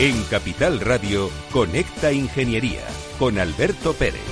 [0.00, 2.84] En Capital Radio, Conecta Ingeniería
[3.18, 4.22] con Alberto Pérez.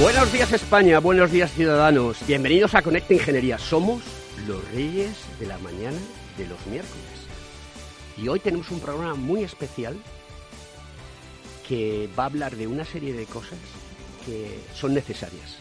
[0.00, 2.16] Buenos días España, buenos días ciudadanos.
[2.26, 3.56] Bienvenidos a Conecta Ingeniería.
[3.56, 4.02] Somos
[4.48, 5.98] los reyes de la mañana
[6.36, 7.04] de los miércoles.
[8.16, 9.96] Y hoy tenemos un programa muy especial
[11.68, 13.60] que va a hablar de una serie de cosas
[14.26, 15.56] que son necesarias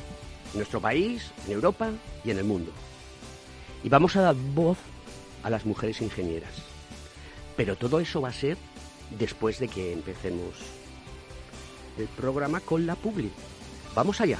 [0.51, 1.91] en nuestro país, en Europa
[2.23, 2.71] y en el mundo.
[3.83, 4.77] Y vamos a dar voz
[5.43, 6.51] a las mujeres ingenieras.
[7.55, 8.57] Pero todo eso va a ser
[9.17, 10.55] después de que empecemos
[11.97, 13.31] el programa con la Publi.
[13.93, 14.39] Vamos allá.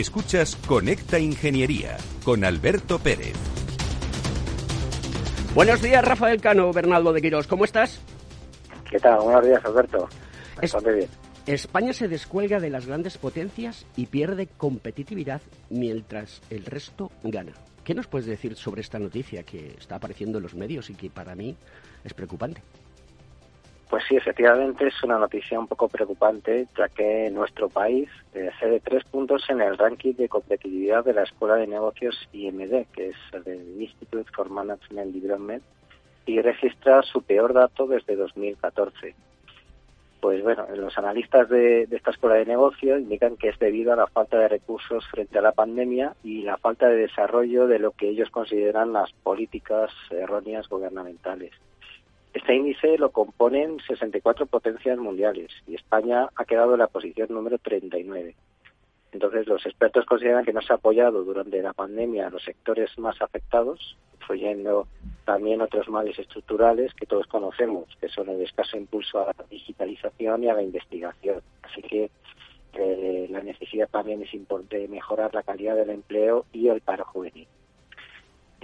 [0.00, 3.36] Escuchas Conecta Ingeniería con Alberto Pérez.
[5.54, 7.46] Buenos días, Rafael Cano, Bernaldo de Quirós.
[7.46, 8.00] ¿Cómo estás?
[8.90, 9.20] ¿Qué tal?
[9.20, 10.08] Buenos días, Alberto.
[10.60, 11.08] Bastante bien.
[11.46, 17.52] España se descuelga de las grandes potencias y pierde competitividad mientras el resto gana.
[17.84, 21.08] ¿Qué nos puedes decir sobre esta noticia que está apareciendo en los medios y que
[21.08, 21.56] para mí
[22.02, 22.62] es preocupante?
[23.88, 28.80] Pues sí, efectivamente es una noticia un poco preocupante, ya que nuestro país eh, cede
[28.80, 33.16] tres puntos en el ranking de competitividad de la Escuela de Negocios IMD, que es
[33.32, 35.62] el Institute for Management Development,
[36.26, 39.14] y registra su peor dato desde 2014.
[40.20, 43.96] Pues bueno, los analistas de, de esta Escuela de Negocios indican que es debido a
[43.96, 47.90] la falta de recursos frente a la pandemia y la falta de desarrollo de lo
[47.90, 51.52] que ellos consideran las políticas erróneas gubernamentales.
[52.34, 57.58] Este índice lo componen 64 potencias mundiales y España ha quedado en la posición número
[57.58, 58.34] 39.
[59.12, 62.90] Entonces, los expertos consideran que no se ha apoyado durante la pandemia a los sectores
[62.98, 64.88] más afectados, influyendo
[65.24, 70.42] también otros males estructurales que todos conocemos, que son el escaso impulso a la digitalización
[70.42, 71.40] y a la investigación.
[71.62, 72.10] Así que
[72.72, 77.46] eh, la necesidad también es importante mejorar la calidad del empleo y el paro juvenil.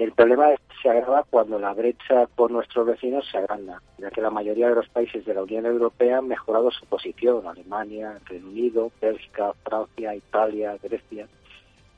[0.01, 0.49] El problema
[0.83, 4.77] se agrava cuando la brecha con nuestros vecinos se agranda, ya que la mayoría de
[4.77, 10.15] los países de la Unión Europea han mejorado su posición, Alemania, Reino Unido, Bélgica, Francia,
[10.15, 11.29] Italia, Grecia,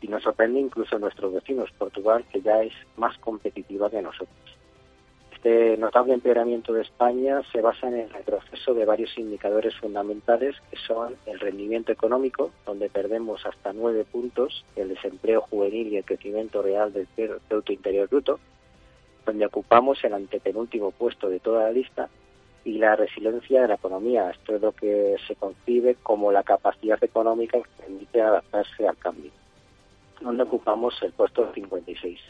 [0.01, 4.59] y nos sorprende incluso nuestros vecinos, Portugal, que ya es más competitiva que nosotros.
[5.45, 10.77] Este notable empeoramiento de España se basa en el retroceso de varios indicadores fundamentales que
[10.77, 16.63] son el rendimiento económico, donde perdemos hasta nueve puntos, el desempleo juvenil y el crecimiento
[16.63, 17.09] real del
[17.49, 18.39] Producto Interior Bruto,
[19.27, 22.09] donde ocupamos el antepenúltimo puesto de toda la lista,
[22.65, 24.31] y la resiliencia de la economía.
[24.31, 29.33] Esto es lo que se concibe como la capacidad económica que permite adaptarse al cambio,
[30.21, 32.21] donde ocupamos el puesto 56.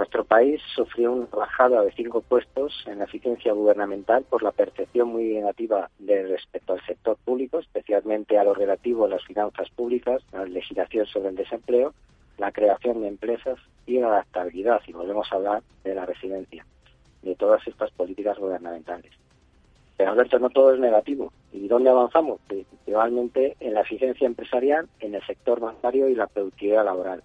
[0.00, 5.08] Nuestro país sufrió una bajada de cinco puestos en la eficiencia gubernamental por la percepción
[5.08, 10.22] muy negativa de respecto al sector público, especialmente a lo relativo a las finanzas públicas,
[10.32, 11.92] la legislación sobre el desempleo,
[12.38, 14.80] la creación de empresas y la adaptabilidad.
[14.86, 16.64] Y volvemos a hablar de la residencia,
[17.20, 19.12] de todas estas políticas gubernamentales.
[19.98, 21.30] Pero Alberto, no todo es negativo.
[21.52, 22.40] ¿Y dónde avanzamos?
[22.46, 27.22] Principalmente en la eficiencia empresarial, en el sector bancario y la productividad laboral.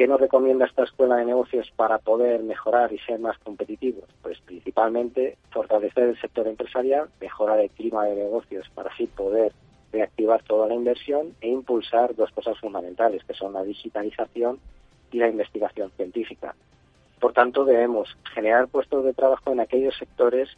[0.00, 4.08] ¿Qué nos recomienda esta escuela de negocios para poder mejorar y ser más competitivos?
[4.22, 9.52] Pues principalmente fortalecer el sector empresarial, mejorar el clima de negocios para así poder
[9.92, 14.58] reactivar toda la inversión e impulsar dos cosas fundamentales, que son la digitalización
[15.12, 16.54] y la investigación científica.
[17.20, 20.48] Por tanto, debemos generar puestos de trabajo en aquellos sectores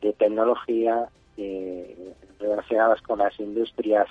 [0.00, 4.06] de tecnología eh, relacionadas con las industrias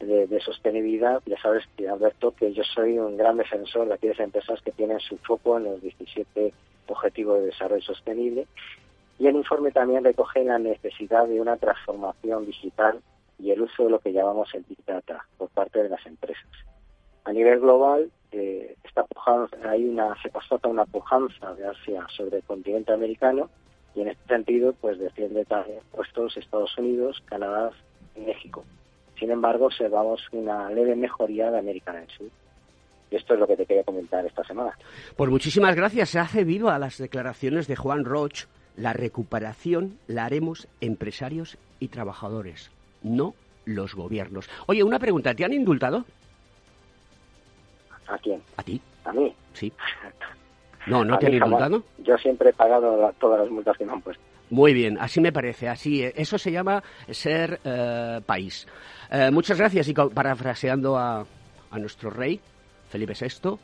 [0.00, 1.22] de, sostenibilidad.
[1.26, 5.16] Ya sabes, Alberto, que yo soy un gran defensor de aquellas empresas que tienen su
[5.18, 6.52] foco en los 17
[6.88, 8.46] Objetivos de Desarrollo Sostenible.
[9.18, 13.00] Y el informe también recoge la necesidad de una transformación digital
[13.38, 16.46] y el uso de lo que llamamos el Big Data por parte de las empresas.
[17.24, 19.04] A nivel global, eh, está
[19.64, 23.50] hay una, se constata una pujanza de Asia sobre el continente americano
[23.94, 27.72] y en este sentido pues defiende también puestos Estados Unidos, Canadá
[28.14, 28.64] y México.
[29.18, 32.28] Sin embargo, observamos una leve mejoría de América del Sur.
[33.10, 34.76] Y esto es lo que te quería comentar esta semana.
[35.16, 36.10] Pues muchísimas gracias.
[36.10, 38.44] Se hace viva las declaraciones de Juan Roch.
[38.76, 42.70] La recuperación la haremos empresarios y trabajadores
[43.06, 43.34] no
[43.64, 44.48] los gobiernos.
[44.66, 46.04] Oye, una pregunta, ¿te han indultado?
[48.08, 48.40] ¿A quién?
[48.56, 48.80] ¿A ti?
[49.04, 49.34] ¿A mí?
[49.54, 49.72] Sí.
[50.86, 51.82] No, ¿no te han indultado?
[51.98, 54.22] Yo siempre he pagado todas las multas que me han puesto.
[54.50, 56.02] Muy bien, así me parece, así.
[56.02, 58.66] Eh, eso se llama ser eh, país.
[59.10, 61.26] Eh, muchas gracias y parafraseando a,
[61.70, 62.40] a nuestro rey,
[62.88, 63.58] Felipe VI,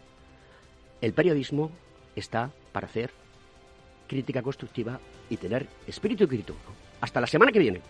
[1.00, 1.70] el periodismo
[2.16, 3.10] está para hacer
[4.08, 4.98] crítica constructiva
[5.30, 6.58] y tener espíritu crítico.
[7.00, 7.80] Hasta la semana que viene.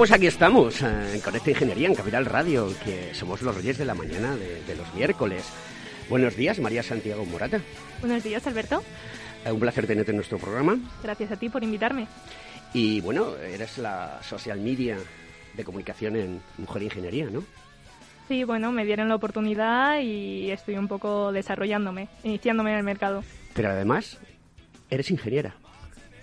[0.00, 3.84] Pues aquí estamos, eh, en Conecta Ingeniería, en Capital Radio, que somos los reyes de
[3.84, 5.44] la mañana de, los miércoles.
[6.08, 7.60] Buenos días, María Santiago Morata.
[8.00, 8.82] Buenos días, Alberto.
[9.44, 10.78] Eh, un placer tenerte en nuestro programa.
[11.02, 12.06] Gracias a ti por invitarme.
[12.72, 14.96] Y bueno, eres la social media
[15.52, 17.44] de comunicación en Mujer Ingeniería, ¿no?
[18.26, 23.22] Sí, bueno, me dieron la oportunidad y estoy un poco desarrollándome, iniciándome en el mercado.
[23.52, 24.18] Pero además,
[24.88, 25.56] eres ingeniera.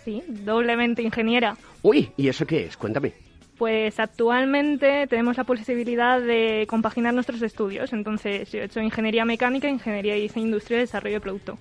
[0.03, 1.56] Sí, doblemente ingeniera.
[1.83, 2.75] Uy, ¿y eso qué es?
[2.75, 3.26] Cuéntame.
[3.57, 7.92] Pues actualmente tenemos la posibilidad de compaginar nuestros estudios.
[7.92, 11.57] Entonces, yo he hecho ingeniería mecánica, ingeniería y diseño industrial y desarrollo de producto.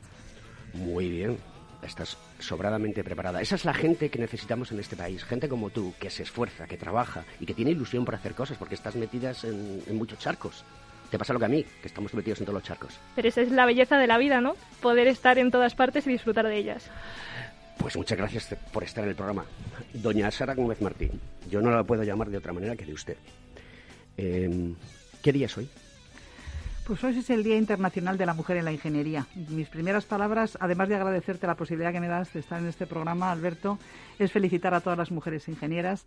[0.75, 1.39] Muy bien.
[1.83, 3.41] Estás sobradamente preparada.
[3.41, 5.25] Esa es la gente que necesitamos en este país.
[5.25, 8.59] Gente como tú, que se esfuerza, que trabaja y que tiene ilusión por hacer cosas,
[8.59, 10.65] porque estás metidas en, en muchos charcos.
[11.11, 12.99] Te pasa lo que a mí, que estamos metidos en todos los charcos.
[13.15, 14.57] Pero esa es la belleza de la vida, ¿no?
[14.81, 16.91] Poder estar en todas partes y disfrutar de ellas.
[17.79, 19.45] Pues muchas gracias por estar en el programa.
[19.93, 23.17] Doña Sara Gómez Martín, yo no la puedo llamar de otra manera que de usted.
[24.17, 24.75] Em,
[25.23, 25.69] ¿Qué día es hoy?
[26.87, 29.27] Pues hoy es el Día Internacional de la Mujer en la Ingeniería.
[29.35, 32.87] mis primeras palabras, además de agradecerte la posibilidad que me das de estar en este
[32.87, 33.79] programa, Alberto,
[34.19, 36.07] es felicitar a todas las mujeres ingenieras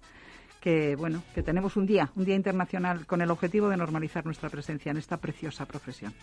[0.61, 4.49] que bueno que tenemos un día, un día internacional con el objetivo de normalizar nuestra
[4.49, 6.13] presencia en esta preciosa profesión.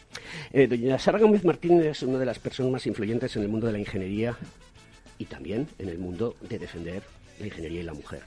[0.53, 3.67] Eh, doña Sara Gómez Martín es una de las personas más influyentes en el mundo
[3.67, 4.37] de la ingeniería
[5.19, 7.03] y también en el mundo de defender
[7.39, 8.23] la ingeniería y la mujer.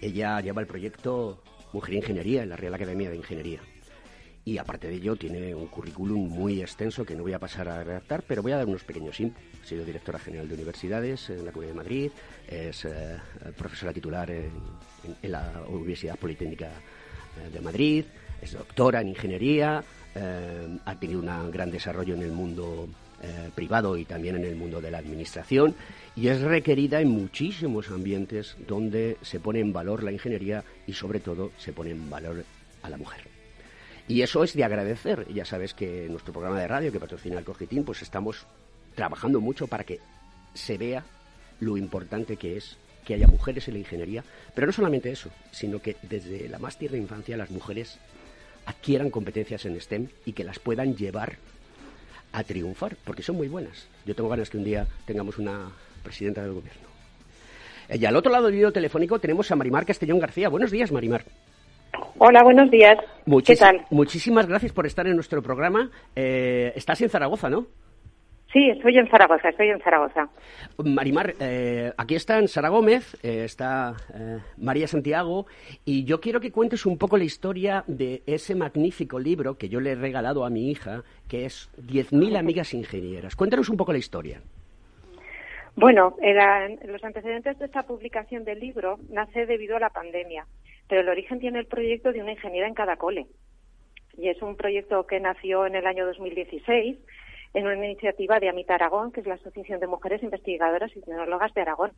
[0.00, 1.42] Ella lleva el proyecto
[1.72, 3.60] Mujer Ingeniería en la Real Academia de Ingeniería.
[4.44, 7.82] Y aparte de ello, tiene un currículum muy extenso que no voy a pasar a
[7.82, 9.42] redactar, pero voy a dar unos pequeños inputs.
[9.62, 12.10] Ha sido directora general de universidades en la Comunidad de Madrid,
[12.46, 13.16] es eh,
[13.56, 14.52] profesora titular en,
[15.22, 18.04] la Universidad Politécnica eh, de Madrid,
[18.42, 19.82] es doctora en ingeniería,
[20.14, 22.86] eh, ha tenido un gran desarrollo en el mundo
[23.54, 25.74] privado y también en el mundo de la administración
[26.16, 31.20] y es requerida en muchísimos ambientes donde se pone en valor la ingeniería y sobre
[31.20, 32.44] todo se pone en valor
[32.82, 33.22] a la mujer.
[34.06, 35.26] Y eso es de agradecer.
[35.32, 38.46] Ya sabes que en nuestro programa de radio que patrocina el Cogitín, pues estamos
[38.94, 40.00] trabajando mucho para que
[40.52, 41.04] se vea
[41.60, 45.80] lo importante que es que haya mujeres en la ingeniería, pero no solamente eso, sino
[45.80, 47.98] que desde la más tierna infancia las mujeres
[48.66, 51.36] adquieran competencias en STEM y que las puedan llevar
[52.34, 53.88] a triunfar, porque son muy buenas.
[54.04, 55.70] Yo tengo ganas que un día tengamos una
[56.02, 56.82] presidenta del gobierno.
[57.88, 60.48] Eh, y al otro lado del video telefónico tenemos a Marimar Castellón García.
[60.48, 61.24] Buenos días, Marimar.
[62.18, 62.96] Hola, buenos días.
[63.44, 63.86] ¿Qué tal?
[63.90, 65.90] Muchísimas gracias por estar en nuestro programa.
[66.16, 67.66] Eh, estás en Zaragoza, ¿no?
[68.54, 70.28] Sí, estoy en Zaragoza, estoy en Zaragoza.
[70.78, 75.46] Marimar, eh, aquí están Sara Gómez, eh, está eh, María Santiago,
[75.84, 79.80] y yo quiero que cuentes un poco la historia de ese magnífico libro que yo
[79.80, 83.34] le he regalado a mi hija, que es 10.000 amigas ingenieras.
[83.34, 84.40] Cuéntanos un poco la historia.
[85.74, 86.14] Bueno,
[86.86, 90.46] los antecedentes de esta publicación del libro nace debido a la pandemia,
[90.88, 93.26] pero el origen tiene el proyecto de una ingeniera en cada cole.
[94.16, 96.98] Y es un proyecto que nació en el año 2016
[97.54, 101.54] en una iniciativa de AMIT Aragón, que es la Asociación de Mujeres Investigadoras y Tecnólogas
[101.54, 101.92] de Aragón.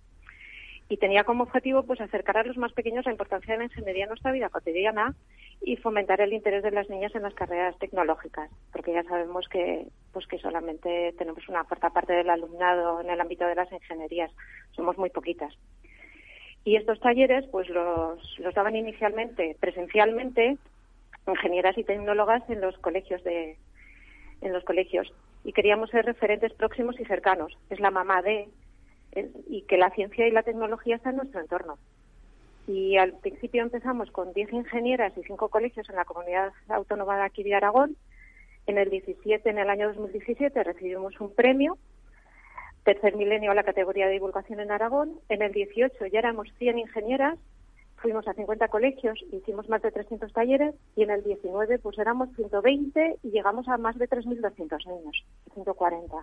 [0.89, 4.05] Y tenía como objetivo pues acercar a los más pequeños la importancia de la ingeniería
[4.05, 5.17] en nuestra vida cotidiana
[5.63, 9.89] y fomentar el interés de las niñas en las carreras tecnológicas, porque ya sabemos que
[10.13, 14.31] pues que solamente tenemos una cuarta parte del alumnado en el ámbito de las ingenierías,
[14.73, 15.53] somos muy poquitas.
[16.65, 20.59] Y estos talleres pues los, los daban inicialmente presencialmente
[21.27, 23.57] ingenieras y tecnólogas en los colegios de
[24.43, 25.13] en los colegios
[25.47, 27.57] y queríamos ser referentes próximos y cercanos.
[27.71, 28.49] Es la mamá de,
[29.49, 31.79] y que la ciencia y la tecnología están en nuestro entorno.
[32.67, 37.23] Y al principio empezamos con 10 ingenieras y 5 colegios en la comunidad autónoma de
[37.23, 37.97] aquí de Aragón.
[38.67, 41.79] En el 17, en el año 2017, recibimos un premio,
[42.83, 45.21] tercer milenio a la categoría de divulgación en Aragón.
[45.29, 47.39] En el 18 ya éramos 100 ingenieras
[47.97, 52.29] fuimos a 50 colegios, hicimos más de 300 talleres y en el 19 pues éramos
[52.37, 55.25] 120 y llegamos a más de 3.200 niños,
[55.55, 56.17] 140.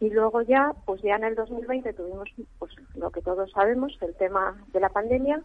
[0.00, 4.14] Y luego ya, pues ya en el 2020 tuvimos pues lo que todos sabemos, el
[4.16, 5.42] tema de la pandemia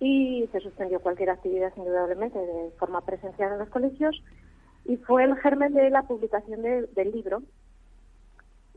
[0.00, 4.22] y se suspendió cualquier actividad indudablemente de forma presencial en los colegios
[4.86, 7.42] y fue el germen de la publicación del libro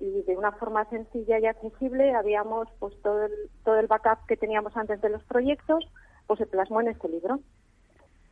[0.03, 3.23] y de una forma sencilla y accesible habíamos pues todo
[3.79, 5.87] el, backup que teníamos antes de los proyectos
[6.27, 7.39] pues se plasmó en este libro.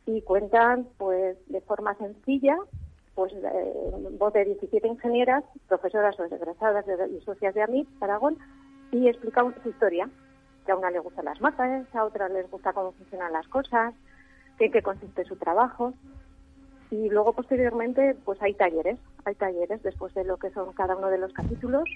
[0.04, 2.58] Y cuentan pues de forma sencilla
[3.14, 3.32] pues
[4.18, 8.36] voz de 17 ingenieras profesoras o egresadas y socias de AMIT Aragón
[8.90, 10.10] y explica su historia
[10.66, 13.94] que a una le gustan las matas a otra les gusta cómo funcionan las cosas
[14.58, 15.94] en qué consiste su trabajo
[16.92, 21.08] y luego posteriormente pues hay talleres, hay talleres después de lo que son cada uno
[21.08, 21.88] de los capítulos.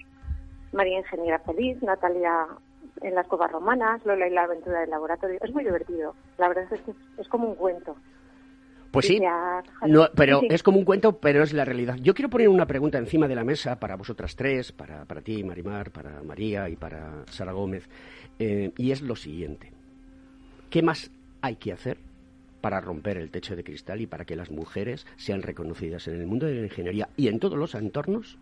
[0.73, 2.47] María Ingeniera Feliz, Natalia
[3.03, 5.39] en las covas romanas, Lola y la aventura del laboratorio.
[5.43, 6.15] Es muy divertido.
[6.39, 7.95] La verdad es que es como un cuento.
[8.91, 9.21] Pues sí,
[9.87, 11.97] no, pero es como un cuento, pero es la realidad.
[11.97, 15.45] Yo quiero poner una pregunta encima de la mesa para vosotras tres, para, para ti,
[15.45, 17.87] Marimar, para María y para Sara Gómez,
[18.39, 19.71] eh, y es lo siguiente.
[20.71, 21.11] ¿Qué más
[21.43, 21.99] hay que hacer
[22.67, 26.27] para romper el techo de cristal y para que las mujeres sean reconocidas en el
[26.27, 28.39] mundo de la ingeniería y en todos los entornos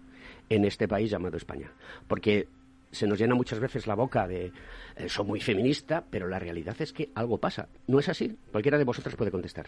[0.48, 1.70] en este país llamado España.
[2.08, 2.48] Porque
[2.90, 4.50] se nos llena muchas veces la boca de
[4.96, 7.68] eh, soy muy feminista, pero la realidad es que algo pasa.
[7.86, 8.34] ¿No es así?
[8.50, 9.66] Cualquiera de vosotros puede contestar.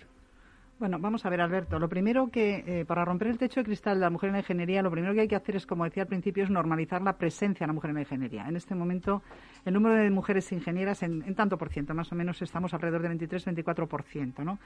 [0.78, 1.78] Bueno, vamos a ver, Alberto.
[1.78, 4.40] Lo primero que, eh, para romper el techo de cristal de la mujer en la
[4.40, 7.14] ingeniería, lo primero que hay que hacer es, como decía al principio, es normalizar la
[7.16, 8.46] presencia de la mujer en la ingeniería.
[8.46, 9.22] En este momento,
[9.64, 13.18] el número de mujeres ingenieras, en, tanto por ciento, más o menos, estamos alrededor del
[13.18, 14.58] 23-24%, ¿no?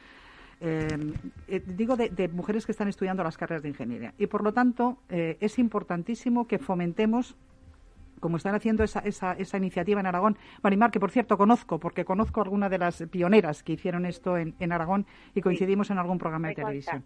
[0.60, 0.88] Eh,
[1.46, 4.12] eh, digo de, mujeres que están estudiando las carreras de ingeniería.
[4.18, 7.36] Y, por lo tanto, es importantísimo que fomentemos
[8.20, 10.36] como están haciendo esa, esa, esa, iniciativa en Aragón.
[10.62, 14.54] Marimar, que por cierto conozco, porque conozco alguna de las pioneras que hicieron esto en,
[14.60, 17.04] en Aragón y coincidimos en algún programa de televisión.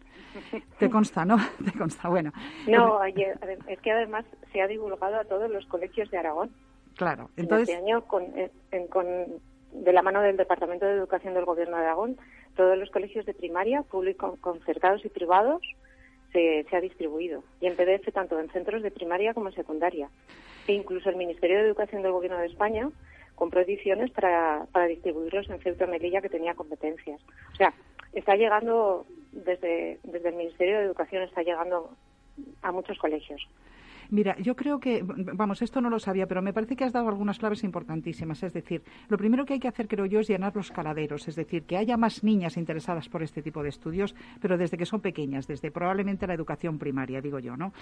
[0.79, 1.37] Te consta, ¿no?
[1.65, 2.33] Te consta, bueno.
[2.69, 6.51] No, es que además se ha divulgado a todos los colegios de Aragón.
[6.97, 7.69] Claro, entonces.
[7.69, 8.27] Este año, con,
[8.91, 9.07] con,
[9.73, 12.17] de la mano del Departamento de Educación del Gobierno de Aragón,
[12.57, 15.63] todos los colegios de primaria, públicos, concertados y privados,
[16.35, 17.43] se, se ha distribuido.
[17.61, 20.11] Y en PDF, tanto en centros de primaria como en secundaria
[20.67, 22.91] e incluso el Ministerio de Educación del Gobierno de España
[23.35, 27.21] compró ediciones para, para distribuirlos en Ceuta Melilla que tenía competencias.
[27.53, 27.73] O sea,
[28.13, 31.91] está llegando desde, desde el Ministerio de Educación, está llegando
[32.63, 33.47] a muchos colegios.
[34.11, 37.09] Mira, yo creo que, vamos, esto no lo sabía, pero me parece que has dado
[37.09, 38.43] algunas claves importantísimas.
[38.43, 41.37] Es decir, lo primero que hay que hacer, creo yo, es llenar los caladeros, es
[41.37, 45.01] decir, que haya más niñas interesadas por este tipo de estudios, pero desde que son
[45.01, 47.73] pequeñas, desde probablemente la educación primaria, digo yo, ¿no?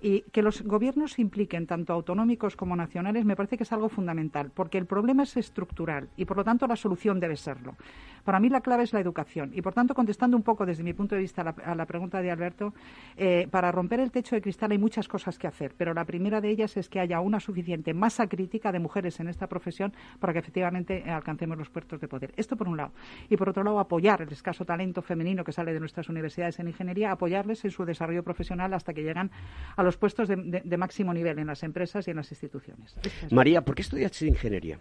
[0.00, 3.88] Y que los gobiernos se impliquen, tanto autonómicos como nacionales, me parece que es algo
[3.88, 7.76] fundamental, porque el problema es estructural y, por lo tanto, la solución debe serlo.
[8.24, 10.92] Para mí la clave es la educación y, por tanto, contestando un poco desde mi
[10.92, 12.74] punto de vista a la, pregunta de Alberto,
[13.16, 16.40] eh, para romper el techo de cristal hay muchas cosas que hacer pero la primera
[16.40, 20.32] de ellas es que haya una suficiente masa crítica de mujeres en esta profesión para
[20.32, 22.32] que efectivamente eh, alcancemos los puestos de poder.
[22.36, 22.92] Esto por un lado.
[23.28, 26.68] Y por otro lado, apoyar el escaso talento femenino que sale de nuestras universidades en
[26.68, 29.30] ingeniería, apoyarles en su desarrollo profesional hasta que llegan
[29.76, 32.96] a los puestos de, máximo nivel en las empresas y en las instituciones.
[33.32, 34.78] María, ¿por qué estudiaste ingeniería?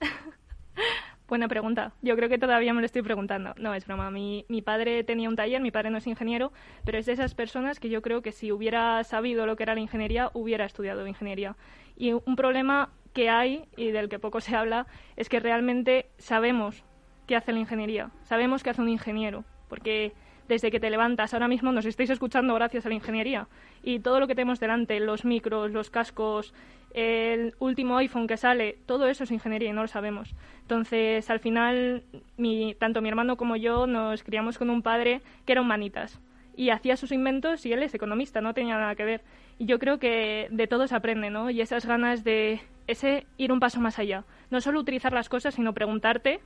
[1.30, 1.92] Buena pregunta.
[2.02, 3.54] Yo creo que todavía me lo estoy preguntando.
[3.56, 4.10] No, es broma.
[4.10, 6.52] Mi, mi padre tenía un taller, mi padre no es ingeniero,
[6.84, 9.76] pero es de esas personas que yo creo que si hubiera sabido lo que era
[9.76, 11.54] la ingeniería, hubiera estudiado ingeniería.
[11.96, 16.82] Y un problema que hay y del que poco se habla es que realmente sabemos
[17.28, 20.12] qué hace la ingeniería, sabemos qué hace un ingeniero, porque
[20.50, 21.32] desde que te levantas.
[21.32, 23.46] Ahora mismo nos estáis escuchando gracias a la ingeniería.
[23.84, 26.52] Y todo lo que tenemos delante, los micros, los cascos,
[26.92, 30.34] el último iPhone que sale, todo eso es ingeniería y no lo sabemos.
[30.62, 32.02] Entonces, al final,
[32.78, 36.20] tanto mi hermano como yo nos criamos con un padre que era humanitas
[36.56, 39.22] y hacía sus inventos y él es economista, no tenía nada que ver.
[39.56, 41.48] Y yo creo que de todo se aprende, ¿no?
[41.48, 44.24] Y esas ganas de ese ir un paso más allá.
[44.50, 46.40] No solo utilizar las cosas, sino preguntarte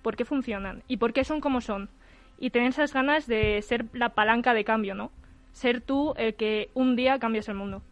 [0.00, 1.90] por qué funcionan y por qué son como son
[2.38, 5.10] y tener esas ganas de ser la palanca de cambio, ¿no?
[5.52, 7.82] Ser tú el que un día cambies el mundo.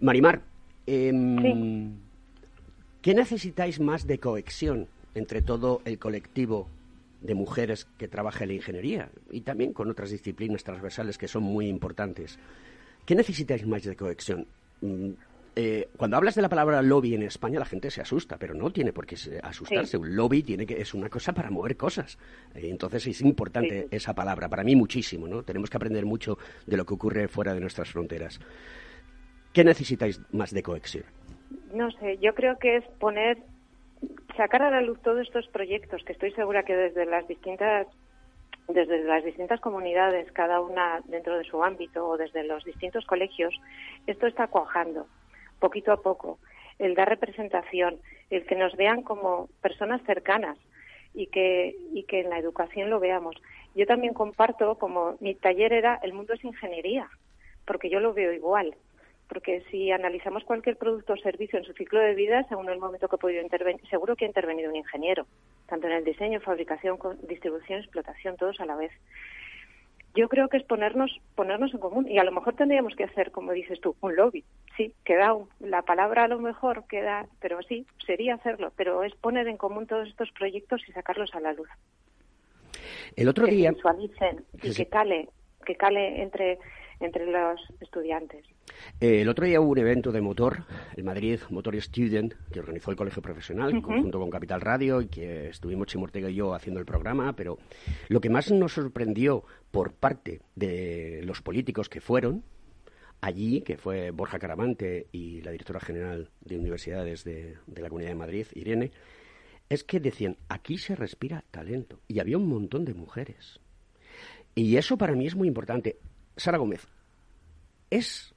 [0.00, 0.42] Marimar,
[0.86, 1.94] em,
[3.02, 6.68] ¿qué necesitáis más de cohesión entre todo el colectivo
[7.20, 11.42] de mujeres que trabaja en la ingeniería y también con otras disciplinas transversales que son
[11.42, 12.38] muy importantes?
[13.04, 14.46] ¿Qué necesitáis más de cohesión?
[15.62, 18.70] Eh, cuando hablas de la palabra lobby en España la gente se asusta, pero no
[18.70, 19.98] tiene por qué asustarse.
[19.98, 22.18] Un lobby tiene que es una cosa para mover cosas.
[22.54, 25.42] Eh, entonces es importante esa palabra para mí muchísimo, ¿no?
[25.42, 28.40] Tenemos que aprender mucho de lo que ocurre fuera de nuestras fronteras.
[29.52, 31.04] ¿Qué necesitáis más de cohesión?
[31.74, 33.36] No sé, yo creo que es poner
[34.38, 37.86] sacar a la luz todos estos proyectos que estoy segura que desde las distintas
[38.66, 43.52] desde las distintas comunidades, cada una dentro de su ámbito o desde los distintos colegios,
[44.06, 45.06] esto está cuajando
[45.60, 46.38] poquito a poco,
[46.78, 50.58] el dar representación, el que nos vean como personas cercanas
[51.14, 53.36] y que, y que en la educación lo veamos.
[53.74, 57.08] Yo también comparto, como mi taller era El mundo es ingeniería,
[57.66, 58.74] porque yo lo veo igual.
[59.28, 63.06] Porque si analizamos cualquier producto o servicio en su ciclo de vida, según el momento
[63.06, 65.24] que he podido intervenir, seguro que ha intervenido un ingeniero,
[65.68, 68.90] tanto en el diseño, fabricación, distribución, explotación, todos a la vez
[70.14, 72.08] yo creo que es ponernos ponernos en común.
[72.08, 74.44] Y a lo mejor tendríamos que hacer como dices tú un lobby.
[74.76, 78.72] Sí queda la palabra a lo mejor queda pero sí sería hacerlo.
[78.76, 81.68] Pero es poner en común todos estos proyectos y sacarlos a la luz.
[83.16, 85.28] El otro que día visualicen y que cale
[85.64, 86.58] que cale entre
[87.00, 88.46] entre los estudiantes
[89.00, 90.64] eh, el otro día hubo un evento de motor,
[90.96, 95.48] el Madrid Motor Student, que organizó el Colegio Profesional, junto con Capital Radio, y que
[95.48, 97.58] estuvimos Chimortega y yo haciendo el programa, pero
[98.08, 102.44] lo que más nos sorprendió por parte de los políticos que fueron
[103.20, 108.10] allí, que fue Borja Caramante y la directora general de universidades de, de la Comunidad
[108.10, 108.92] de Madrid, Irene,
[109.68, 112.00] es que decían, aquí se respira talento.
[112.08, 113.60] Y había un montón de mujeres.
[114.54, 115.98] Y eso para mí es muy importante.
[116.40, 116.88] Sara Gómez,
[117.90, 118.34] ¿es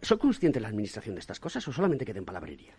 [0.00, 2.72] ¿Soy consciente de la administración de estas cosas o solamente queda en palabrería?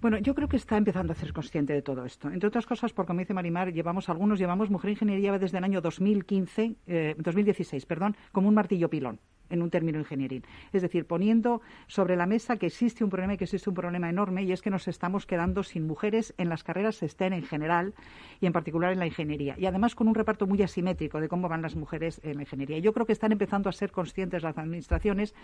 [0.00, 2.30] Bueno, yo creo que está empezando a ser consciente de todo esto.
[2.30, 5.80] Entre otras cosas, porque como dice Marimar, llevamos algunos llevamos Mujer Ingeniería desde el año
[5.80, 9.20] 2015, 2016, eh, perdón, como un martillo pilón
[9.52, 10.44] en un término ingenieril.
[10.72, 14.08] Es decir, poniendo sobre la mesa que existe un problema y que existe un problema
[14.08, 17.94] enorme y es que nos estamos quedando sin mujeres en las carreras STEM en general
[18.40, 19.54] y en particular en la ingeniería.
[19.58, 22.78] Y además con un reparto muy asimétrico de cómo van las mujeres en la ingeniería.
[22.78, 25.34] Yo creo que están empezando a ser conscientes las administraciones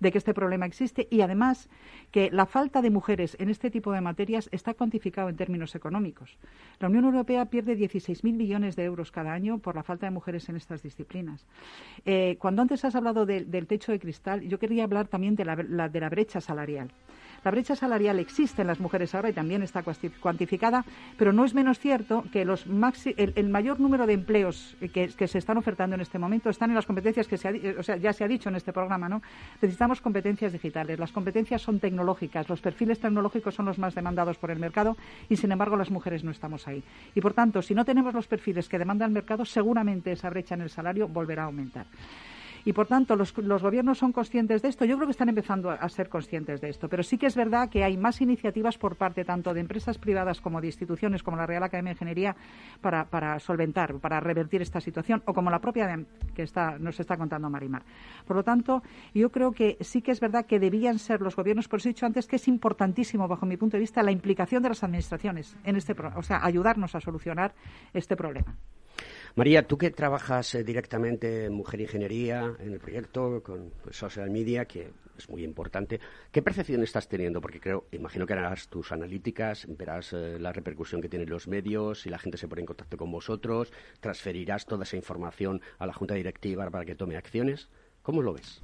[0.00, 1.68] de que este problema existe y además
[2.10, 6.38] que la falta de mujeres en este tipo de materias está cuantificado en términos económicos.
[6.80, 10.48] La Unión Europea pierde 16.000 millones de euros cada año por la falta de mujeres
[10.48, 11.46] en estas disciplinas.
[12.04, 15.44] Eh, cuando antes has hablado de del techo de cristal, yo quería hablar también de
[15.44, 16.90] la, de la brecha salarial.
[17.44, 19.84] La brecha salarial existe en las mujeres ahora y también está
[20.20, 20.84] cuantificada,
[21.16, 22.66] pero no es menos cierto que los
[23.16, 26.86] el, mayor número de empleos que, se están ofertando en este momento están en las
[26.86, 29.22] competencias que se o sea, ya se ha dicho en este programa, ¿no?
[29.62, 34.50] Necesitamos competencias digitales, las competencias son tecnológicas, los perfiles tecnológicos son los más demandados por
[34.50, 34.96] el mercado
[35.28, 36.82] y sin embargo las mujeres no estamos ahí.
[37.14, 40.54] Y por tanto, si no tenemos los perfiles que demanda el mercado, seguramente esa brecha
[40.54, 41.86] en el salario volverá a aumentar.
[42.64, 44.84] Y por tanto, los, gobiernos son conscientes de esto.
[44.84, 46.88] Yo creo que están empezando a, ser conscientes de esto.
[46.88, 50.40] Pero sí que es verdad que hay más iniciativas por parte tanto de empresas privadas
[50.40, 52.36] como de instituciones como la Real Academia de Ingeniería
[52.80, 57.48] para, solventar, para revertir esta situación, o como la propia que está, nos está contando
[57.48, 57.82] Marimar.
[58.26, 58.82] Por lo tanto,
[59.14, 61.92] yo creo que sí que es verdad que debían ser los gobiernos, por eso he
[61.92, 65.56] dicho antes que es importantísimo, bajo mi punto de vista, la implicación de las administraciones
[65.64, 67.54] en este, o sea, ayudarnos a solucionar
[67.92, 68.56] este problema.
[69.38, 74.64] María, tú que trabajas eh, directamente en Mujer Ingeniería, en el proyecto con Social Media,
[74.64, 76.00] que es muy importante,
[76.32, 77.40] ¿qué percepción estás teniendo?
[77.40, 82.00] Porque creo, imagino que harás tus analíticas, verás eh, la repercusión que tienen los medios,
[82.00, 85.92] si la gente se pone en contacto con vosotros, transferirás toda esa información a la
[85.92, 87.68] Junta Directiva para que tome acciones.
[88.02, 88.60] ¿Cómo lo ves?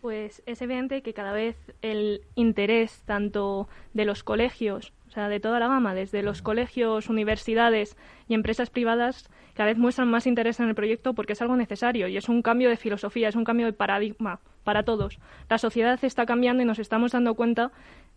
[0.00, 5.40] Pues es evidente que cada vez el interés tanto de los colegios, o sea, de
[5.40, 7.96] toda la gama, desde los colegios, universidades
[8.28, 12.08] y empresas privadas, cada vez muestran más interés en el proyecto porque es algo necesario
[12.08, 15.18] y es un cambio de filosofía, es un cambio de paradigma para todos.
[15.48, 17.70] La sociedad está cambiando y nos estamos dando cuenta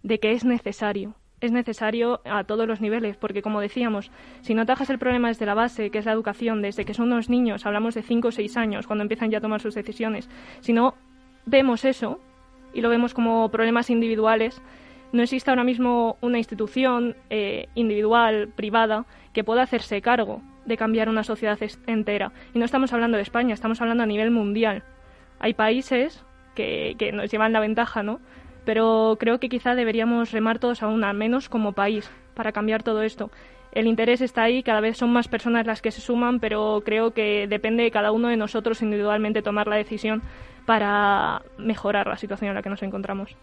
[0.03, 1.15] de que es necesario.
[1.39, 5.45] Es necesario a todos los niveles, porque como decíamos, si no atajas el problema desde
[5.45, 8.31] la base, que es la educación, desde que son unos niños, hablamos de 5 o
[8.31, 10.27] 6 años, cuando empiezan ya a tomar sus decisiones,
[10.61, 10.95] si no
[11.45, 12.19] vemos eso
[12.73, 14.59] y lo vemos como problemas individuales,
[15.11, 21.09] no existe ahora mismo una institución eh, individual, privada, que pueda hacerse cargo de cambiar
[21.09, 22.31] una sociedad entera.
[22.53, 24.83] Y no estamos hablando de España, estamos hablando a nivel mundial.
[25.39, 26.23] Hay países
[26.55, 28.19] que, que nos llevan la ventaja, ¿no?
[28.65, 33.01] Pero creo que quizá deberíamos remar todos aún, al menos como país, para cambiar todo
[33.01, 33.31] esto.
[33.71, 37.11] El interés está ahí, cada vez son más personas las que se suman, pero creo
[37.11, 40.21] que depende de cada uno de nosotros individualmente tomar la decisión
[40.65, 43.37] para mejorar la situación en la que nos encontramos.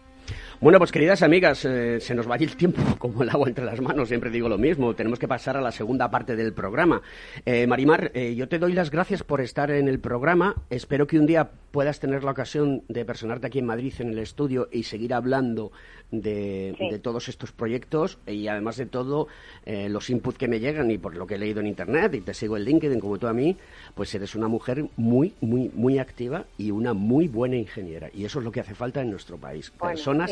[0.61, 3.81] Bueno, pues queridas amigas, eh, se nos va el tiempo como el agua entre las
[3.81, 7.01] manos, siempre digo lo mismo, tenemos que pasar a la segunda parte del programa.
[7.45, 11.19] Eh, Marimar, eh, yo te doy las gracias por estar en el programa, espero que
[11.19, 14.83] un día puedas tener la ocasión de personarte aquí en Madrid en el estudio y
[14.83, 15.73] seguir hablando
[16.11, 19.27] de, todos estos proyectos y además de todo
[19.65, 22.33] los inputs que me llegan y por lo que he leído en Internet y te
[22.33, 23.57] sigo en LinkedIn como tú a mí,
[23.93, 28.39] pues eres una mujer muy, muy, muy activa y una muy buena ingeniera y eso
[28.39, 29.71] es lo que hace falta en nuestro país.
[29.71, 30.31] Personas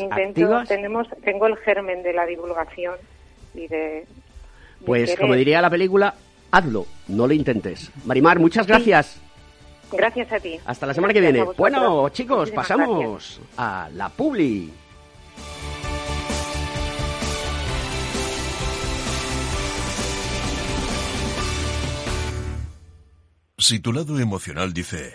[0.66, 2.94] tenemos, tengo el germen de la divulgación
[3.54, 4.06] y de...
[4.84, 6.14] pues como diría la película,
[6.50, 7.90] hazlo, no lo intentes.
[8.04, 9.20] Marimar, muchas gracias.
[9.92, 10.58] Gracias a ti.
[10.64, 11.44] Hasta la semana que viene.
[11.56, 14.72] Bueno, chicos, pasamos a la Publi.
[23.56, 25.14] Si tu lado emocional dice...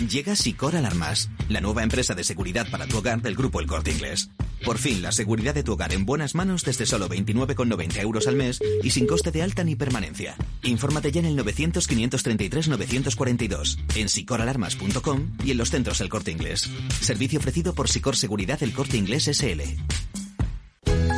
[0.00, 3.92] Llega Sicor Alarmas, la nueva empresa de seguridad para tu hogar del grupo El Corte
[3.92, 4.30] Inglés.
[4.64, 8.34] Por fin, la seguridad de tu hogar en buenas manos desde solo 29,90 euros al
[8.36, 10.34] mes y sin coste de alta ni permanencia.
[10.62, 16.70] Infórmate ya en el 900-533-942, en sicoralarmas.com y en los centros El Corte Inglés.
[17.00, 19.60] Servicio ofrecido por Sicor Seguridad El Corte Inglés SL.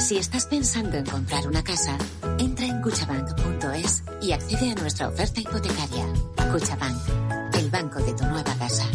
[0.01, 1.97] Si estás pensando en comprar una casa,
[2.39, 6.05] entra en cuchabank.es y accede a nuestra oferta hipotecaria.
[6.51, 7.34] Cuchabank
[7.75, 8.89] banco de tu nueva casa.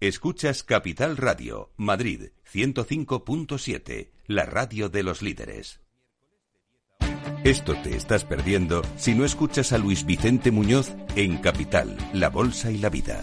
[0.00, 5.80] Escuchas Capital Radio, Madrid 105.7, la radio de los líderes.
[7.44, 12.70] Esto te estás perdiendo si no escuchas a Luis Vicente Muñoz en Capital, La Bolsa
[12.70, 13.22] y la Vida.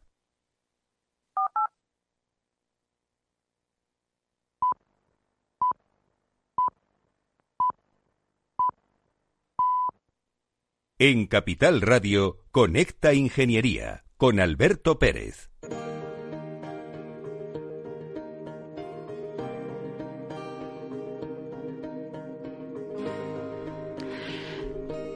[11.03, 15.49] En Capital Radio, Conecta Ingeniería con Alberto Pérez.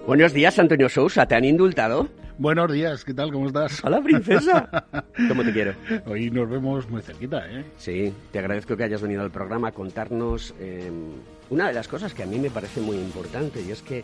[0.08, 1.28] Buenos días, Antonio Sousa.
[1.28, 2.10] ¿Te han indultado?
[2.40, 3.32] Buenos días, ¿qué tal?
[3.32, 3.84] ¿Cómo estás?
[3.84, 4.68] Hola, princesa.
[5.28, 5.76] ¿Cómo te quiero?
[6.08, 7.64] Hoy nos vemos muy cerquita, ¿eh?
[7.78, 10.90] Sí, te agradezco que hayas venido al programa a contarnos eh,
[11.52, 14.04] una de las cosas que a mí me parece muy importante y es que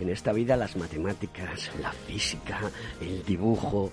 [0.00, 2.60] en esta vida las matemáticas, la física,
[3.00, 3.92] el dibujo,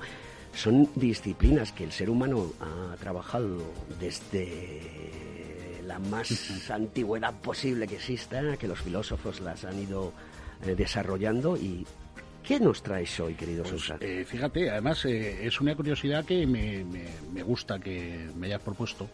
[0.54, 3.58] son disciplinas que el ser humano ha trabajado
[4.00, 10.14] desde la más antigüedad posible que exista, que los filósofos las han ido
[10.66, 11.56] eh, desarrollando.
[11.58, 11.86] Y
[12.44, 16.84] ¿Qué nos traes hoy, querido pues, eh, fíjate, además eh, es una curiosidad que me,
[17.32, 19.08] me, gusta que me hayas propuesto,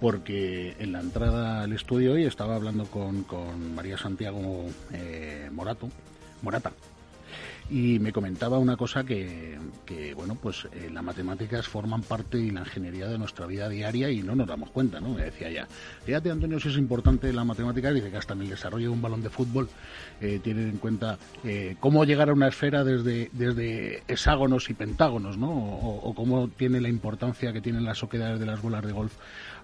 [0.00, 5.88] porque en la entrada al estudio hoy estaba hablando con, con María Santiago eh, Morato,
[6.42, 6.72] Morata,
[7.70, 12.50] y me comentaba una cosa que, que bueno, pues eh, las matemáticas forman parte y
[12.50, 15.10] la ingeniería de nuestra vida diaria y no nos damos cuenta, ¿no?
[15.10, 15.68] Me decía ya,
[16.04, 19.02] fíjate Antonio si es importante la matemática, dice que hasta en el desarrollo de un
[19.02, 19.68] balón de fútbol
[20.20, 25.36] eh, tienen en cuenta eh, cómo llegar a una esfera desde, desde hexágonos y pentágonos,
[25.36, 25.50] ¿no?
[25.50, 29.12] O, cómo tiene la importancia que tienen las oquedades de las bolas de golf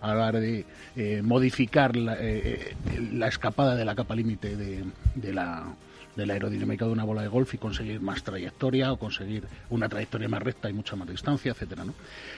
[0.02, 2.18] a la hora de eh, modificar la,
[3.12, 4.84] la, escapada de la capa límite de,
[5.14, 5.74] de la
[6.16, 9.88] de la aerodinámica de una bola de golf y conseguir más trayectoria o conseguir una
[9.88, 11.94] trayectoria más recta y mucha más distancia, etcétera, ¿no?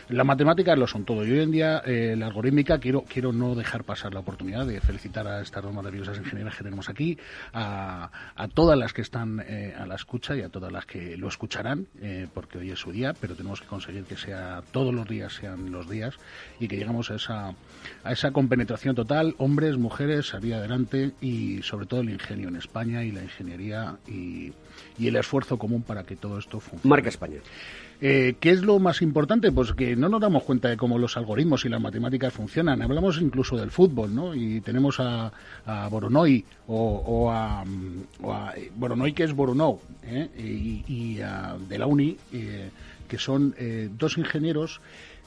[0.09, 1.25] Las matemáticas lo son todo.
[1.25, 4.81] Y hoy en día eh, la algorítmica quiero quiero no dejar pasar la oportunidad de
[4.81, 7.19] felicitar a estas dos maravillosas ingenieras que tenemos aquí,
[7.53, 8.11] a,
[8.55, 11.87] todas las que están eh, a la escucha y a todas las que lo escucharán,
[12.01, 15.35] eh, porque hoy es su día, pero tenemos que conseguir que sea todos los días
[15.35, 16.15] sean los días
[16.61, 17.55] y que llegamos a esa
[18.05, 23.03] a esa compenetración total, hombres, mujeres, salir adelante y sobre todo el ingenio en España
[23.05, 23.66] y la ingeniería
[24.09, 24.53] y,
[24.99, 26.89] el esfuerzo común para que todo esto funcione.
[26.89, 27.39] Marca España.
[28.01, 29.51] Eh, ¿Qué es lo más importante?
[29.51, 32.83] Pues que no nos damos cuenta de cómo los algoritmos y las matemáticas funcionan.
[32.83, 34.35] Hablamos incluso del fútbol, ¿no?
[34.35, 35.33] Y tenemos a,
[35.65, 37.65] a Boronoy o, a,
[38.77, 40.29] Boronoy, que es Boronou, ¿eh?
[40.37, 42.71] y, de la UNI, eh,
[43.09, 43.55] que son
[43.97, 44.81] dos ingenieros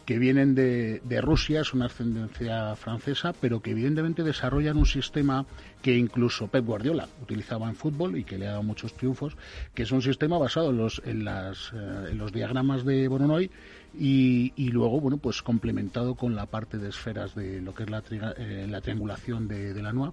[0.09, 5.45] que vienen de, de Rusia, es una ascendencia francesa, pero que evidentemente desarrollan un sistema
[5.83, 9.37] que incluso Pep Guardiola utilizaba en fútbol y que le ha dado muchos triunfos,
[9.75, 13.51] que es un sistema basado en los, en las, eh, en los diagramas de Voronoi
[13.99, 17.91] y, y, luego, bueno, pues complementado con la parte de esferas de lo que es
[17.91, 20.11] la, eh, la triangulación de, de la NUA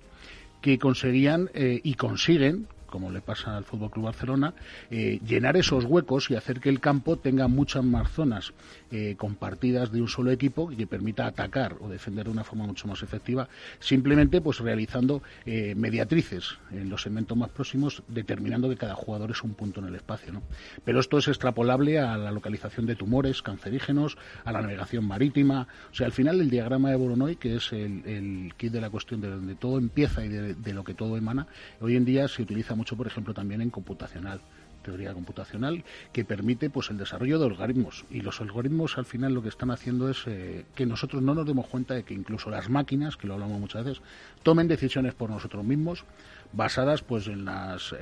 [0.60, 4.54] que conseguían eh, y consiguen como le pasa al Fútbol Club Barcelona,
[4.90, 8.54] eh, llenar esos huecos y hacer que el campo tenga muchas más zonas
[8.90, 12.88] eh, compartidas de un solo equipo que permita atacar o defender de una forma mucho
[12.88, 18.94] más efectiva, simplemente pues realizando eh, mediatrices en los segmentos más próximos, determinando que cada
[18.94, 20.32] jugador es un punto en el espacio.
[20.32, 20.42] ¿no?
[20.82, 25.68] Pero esto es extrapolable a la localización de tumores cancerígenos, a la navegación marítima.
[25.92, 29.20] O sea, al final el diagrama de Voronoi, que es el, kit de la cuestión
[29.20, 31.46] de donde todo empieza y de, de lo que todo emana,
[31.82, 34.40] hoy en día se utiliza por ejemplo, también en computacional
[34.86, 38.04] teoría computacional que permite pues el desarrollo de algoritmos.
[38.08, 41.44] Y los algoritmos al final lo que están haciendo es eh, que nosotros no nos
[41.44, 44.02] demos cuenta de que incluso las máquinas que lo hablamos muchas veces
[44.44, 46.04] tomen decisiones por nosotros mismos
[46.52, 47.92] basadas pues en las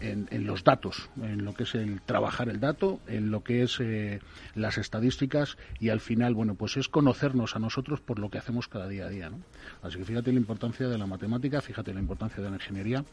[0.00, 3.78] en, los datos en lo que es el trabajar el dato en lo que es
[3.80, 4.20] eh,
[4.54, 8.68] las estadísticas y al final bueno pues es conocernos a nosotros por lo que hacemos
[8.68, 9.40] cada día a día ¿no?
[9.82, 13.04] Así que fíjate la importancia de la matemática, fíjate la importancia de la ingeniería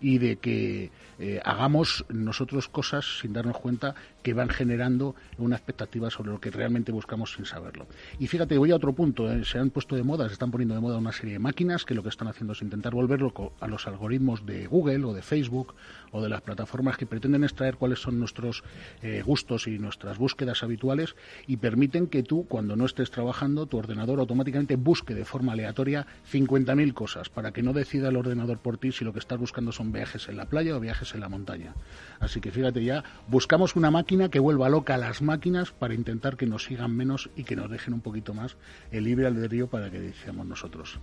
[0.00, 3.94] y de que eh, hagamos nosotros cosas sin darnos cuenta
[4.24, 7.86] que van generando una expectativa sobre lo que realmente buscamos sin saberlo.
[8.18, 10.74] Y fíjate, voy a otro punto, eh, se han puesto de moda, se están poniendo
[10.74, 13.68] de moda una serie de máquinas que lo que están haciendo es intentar volverlo a
[13.68, 15.74] los algoritmos de Google o de Facebook
[16.10, 18.64] o de las plataformas que pretenden extraer cuáles son nuestros
[19.02, 23.76] eh, gustos y nuestras búsquedas habituales y permiten que tú, cuando no estés trabajando, tu
[23.76, 28.78] ordenador automáticamente busque de forma aleatoria 50.000 cosas para que no decida el ordenador por
[28.78, 31.28] ti si lo que estás buscando son viajes en la playa o viajes en la
[31.28, 31.74] montaña.
[32.20, 36.36] Así que fíjate ya, buscamos una máquina que vuelva loca a las máquinas para intentar
[36.36, 38.56] que nos sigan menos y que nos dejen un poquito más
[38.90, 40.98] el libre albedrío para que decíamos nosotros.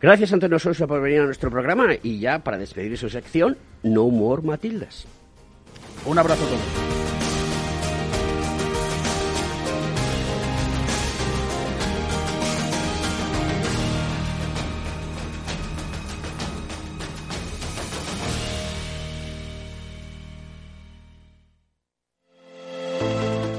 [0.00, 4.08] Gracias, Antonio Sosa, por venir a nuestro programa y ya para despedir su sección, No
[4.08, 5.06] More Matildas.
[6.04, 7.27] Un abrazo a todos.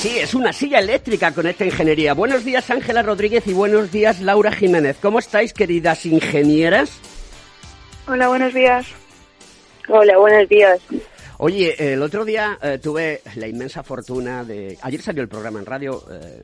[0.00, 2.14] sí, es una silla eléctrica con esta ingeniería.
[2.14, 4.96] Buenos días Ángela Rodríguez y buenos días Laura Jiménez.
[5.00, 6.98] ¿Cómo estáis, queridas ingenieras?
[8.08, 8.86] Hola, buenos días.
[9.88, 10.80] Hola, buenos días.
[11.42, 14.76] Oye, el otro día eh, tuve la inmensa fortuna de...
[14.82, 16.42] Ayer salió el programa en radio, eh,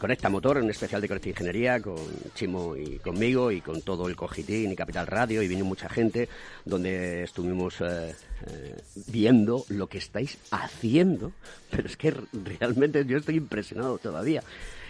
[0.00, 1.98] Conecta Motor, un especial de Conecta Ingeniería, con
[2.34, 6.30] Chimo y conmigo y con todo el Cogitín y Capital Radio, y vino mucha gente,
[6.64, 8.14] donde estuvimos eh,
[8.46, 8.76] eh,
[9.08, 11.32] viendo lo que estáis haciendo,
[11.70, 14.42] pero es que realmente yo estoy impresionado todavía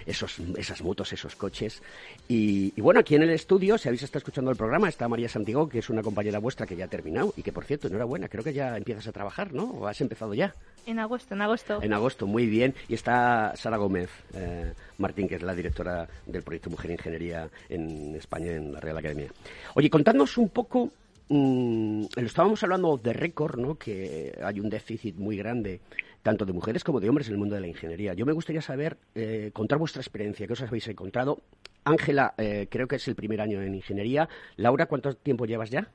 [0.06, 1.82] esos, esas motos, esos coches.
[2.28, 5.28] Y, y, bueno, aquí en el estudio, si habéis estado escuchando el programa, está María
[5.28, 8.28] Santiago, que es una compañera vuestra que ya ha terminado y que, por cierto, enhorabuena,
[8.28, 9.64] creo que ya empiezas a trabajar, ¿no?
[9.64, 10.54] ¿O has empezado ya?
[10.87, 11.82] En agosto, en agosto.
[11.82, 12.74] En agosto, muy bien.
[12.88, 18.14] Y está Sara Gómez eh, Martín, que es la directora del proyecto Mujer Ingeniería en
[18.16, 19.28] España, en la Real Academia.
[19.74, 20.90] Oye, contadnos un poco
[21.30, 23.74] Mm, lo estábamos hablando de récord, ¿no?
[23.76, 25.80] Que hay un déficit muy grande
[26.28, 28.12] tanto de mujeres como de hombres en el mundo de la ingeniería.
[28.12, 31.38] Yo me gustaría saber, eh, contar vuestra experiencia, qué os habéis encontrado.
[31.86, 34.28] Ángela, eh, creo que es el primer año en ingeniería.
[34.56, 35.88] Laura, ¿cuánto tiempo llevas ya?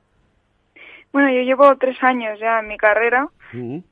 [1.12, 3.28] Bueno, yo llevo tres años ya en mi carrera,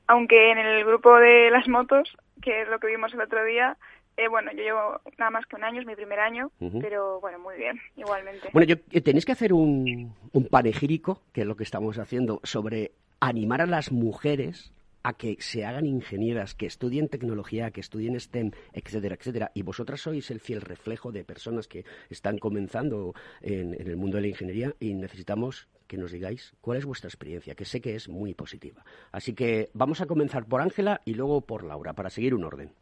[0.09, 3.77] aunque en el grupo de las motos, que es lo que vimos el otro día,
[4.17, 6.51] eh, bueno, yo llevo nada más que un año, es mi primer año,
[6.81, 8.49] pero bueno, muy bien, igualmente.
[8.53, 12.41] Bueno, yo, eh, tenéis que hacer un, un panegírico, que es lo que estamos haciendo,
[12.43, 14.73] sobre animar a las mujeres
[15.03, 19.51] a que se hagan ingenieras, que estudien tecnología, que estudien STEM, etcétera, etcétera.
[19.55, 24.17] Y vosotras sois el fiel reflejo de personas que están comenzando en, en, el mundo
[24.17, 27.95] de la ingeniería y necesitamos que nos digáis cuál es vuestra experiencia, que sé que
[27.95, 28.85] es muy positiva.
[29.11, 32.73] Así que vamos a comenzar por Ángela y luego por Laura, para seguir un orden.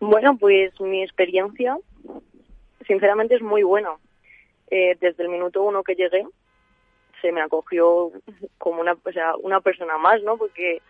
[0.00, 1.76] Bueno, pues mi experiencia,
[2.86, 3.90] sinceramente, es muy buena.
[4.70, 6.24] Eh, desde el minuto uno que llegué,
[7.20, 8.12] se me acogió
[8.58, 10.36] como una, o sea, una persona más, ¿no?
[10.36, 10.82] Porque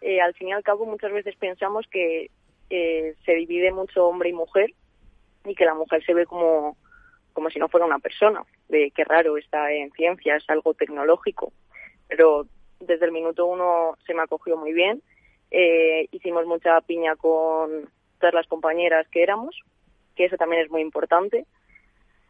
[0.00, 2.30] eh, al fin y al cabo muchas veces pensamos que
[2.70, 4.70] eh, se divide mucho hombre y mujer
[5.44, 6.76] y que la mujer se ve como,
[7.32, 11.52] como si no fuera una persona, de qué raro está en ciencia, es algo tecnológico.
[12.08, 12.46] Pero
[12.80, 15.02] desde el minuto uno se me acogió muy bien.
[15.50, 19.56] Eh, hicimos mucha piña con, todas las compañeras que éramos,
[20.14, 21.46] que eso también es muy importante,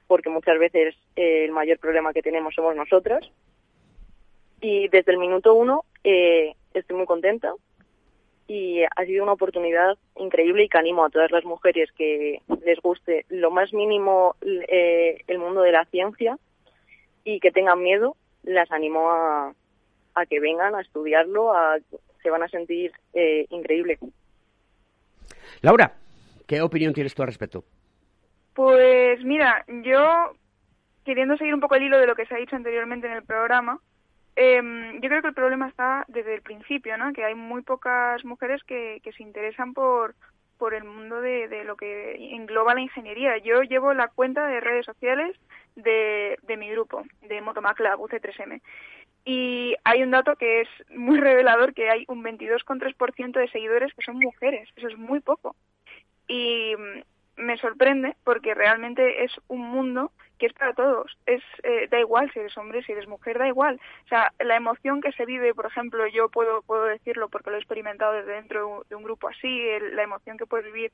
[0.07, 3.29] porque muchas veces eh, el mayor problema que tenemos somos nosotras.
[4.61, 7.53] Y desde el minuto uno eh, estoy muy contenta
[8.49, 12.81] y ha sido una oportunidad increíble y que animo a todas las mujeres que les
[12.81, 16.39] guste lo más mínimo eh, el mundo de la ciencia
[17.25, 19.53] y que tengan miedo, las animo a,
[20.15, 21.79] a que vengan a estudiarlo, a,
[22.23, 23.99] se van a sentir eh, increíble.
[25.63, 25.93] Laura,
[26.47, 27.65] ¿qué opinión tienes tú al respecto?
[28.57, 30.33] Pues mira, yo
[31.05, 33.23] queriendo seguir un poco el hilo de lo que se ha dicho anteriormente en el
[33.23, 33.81] programa,
[34.35, 34.63] eh,
[34.95, 37.13] yo creo que el problema está desde el principio, ¿no?
[37.13, 40.15] Que hay muy pocas mujeres que, que se interesan por,
[40.57, 43.37] por el mundo de, de, lo que engloba la ingeniería.
[43.37, 45.37] Yo llevo la cuenta de redes sociales
[45.75, 48.63] de, de mi grupo, de Motomac Lab UC3M.
[49.27, 54.03] Y hay un dato que es muy revelador, que hay un 22,3% de seguidores que
[54.03, 54.67] son mujeres.
[54.77, 55.55] Eso es muy poco.
[56.27, 56.75] Y,
[57.37, 61.17] me sorprende porque realmente es un mundo que es para todos.
[61.27, 63.81] Es eh, da igual si eres hombre, si eres mujer, da igual.
[64.05, 67.57] O sea, la emoción que se vive, por ejemplo, yo puedo puedo decirlo porque lo
[67.57, 69.61] he experimentado desde dentro de un, grupo así,
[69.93, 70.91] la emoción que puedes vivir,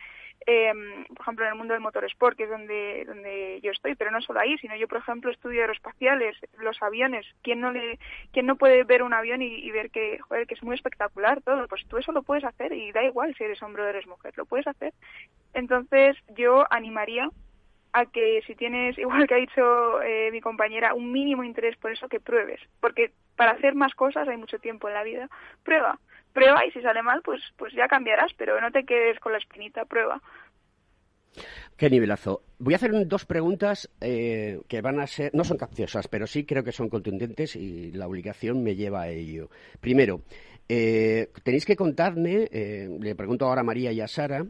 [0.47, 4.11] em, por ejemplo, en el mundo del motorsport, que es donde donde yo estoy, pero
[4.11, 7.26] no solo ahí, sino yo, por ejemplo, estudio aeroespaciales, los aviones.
[7.43, 7.99] ¿Quién no le
[8.32, 11.66] quién no puede ver un avión y, ver que joder, que es muy espectacular todo?
[11.68, 14.34] Pues tú eso lo puedes hacer y da igual si eres hombre o eres mujer,
[14.36, 14.93] lo puedes hacer.
[15.55, 17.30] Entonces, yo animaría
[17.93, 21.93] a que si tienes, igual que ha dicho eh, mi compañera, un mínimo interés por
[21.93, 22.61] eso, que pruebes.
[22.80, 25.28] Porque para hacer más cosas hay mucho tiempo en la vida.
[25.62, 25.99] Prueba,
[26.32, 29.38] prueba y si sale mal, pues, pues ya cambiarás, pero no te quedes con la
[29.38, 30.20] espinita, prueba.
[31.78, 32.43] Qué nivelazo.
[32.59, 36.45] Voy a hacer dos preguntas eh, que van a ser, no son capciosas, pero sí
[36.45, 39.49] creo que son contundentes y la obligación me lleva a ello.
[39.80, 40.20] Primero,
[40.68, 44.45] eh, tenéis que contarme, le pregunto ahora a María y a Sara,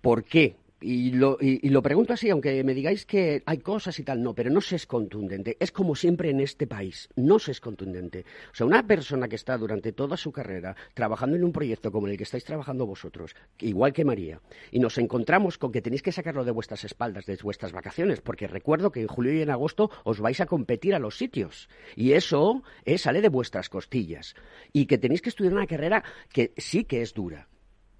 [0.00, 4.02] por qué y lo, y, lo, pregunto así, aunque me digáis que hay cosas y
[4.02, 5.56] tal, no, pero no se es contundente.
[5.60, 8.24] Es como siempre en este país, no se es contundente.
[8.52, 12.06] O sea, una persona que está durante toda su carrera trabajando en un proyecto como
[12.06, 16.12] el que estáis trabajando vosotros, igual que María, y nos encontramos con que tenéis que
[16.12, 19.90] sacarlo de vuestras espaldas, de vuestras vacaciones, porque recuerdo que en julio y en agosto
[20.04, 21.68] os vais a competir a los sitios.
[21.96, 22.62] Y eso
[22.98, 24.34] sale de vuestras costillas.
[24.72, 27.48] Y que tenéis que estudiar una carrera que sí que es dura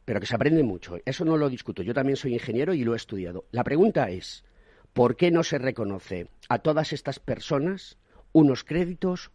[0.05, 0.99] pero que se aprende mucho.
[1.05, 1.83] Eso no lo discuto.
[1.83, 3.45] Yo también soy ingeniero y lo he estudiado.
[3.51, 4.45] La pregunta es,
[4.93, 7.99] ¿por qué no se reconoce a todas estas personas
[8.33, 9.31] unos créditos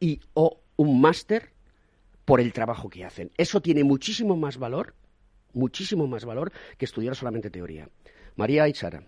[0.00, 1.52] y o un máster
[2.24, 3.30] por el trabajo que hacen?
[3.36, 4.94] Eso tiene muchísimo más valor,
[5.52, 7.88] muchísimo más valor que estudiar solamente teoría.
[8.36, 9.02] María y Sara.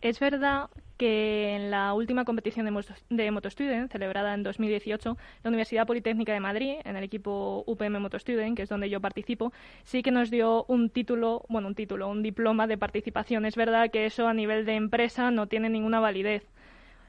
[0.00, 0.68] Es verdad
[1.02, 6.74] que en la última competición de, MotoStudent, celebrada en 2018, la Universidad Politécnica de Madrid,
[6.84, 10.90] en el equipo UPM MotoStudent, que es donde yo participo, sí que nos dio un
[10.90, 13.46] título, bueno, un título, un diploma de participación.
[13.46, 16.44] Es verdad que eso a nivel de empresa no tiene ninguna validez.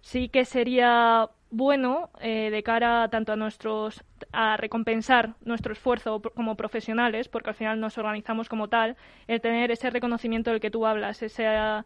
[0.02, 6.56] Sí que sería bueno eh, de cara tanto a nuestros a recompensar nuestro esfuerzo como
[6.56, 10.88] profesionales porque al final nos organizamos como tal el tener ese reconocimiento del que tú
[10.88, 11.86] hablas esa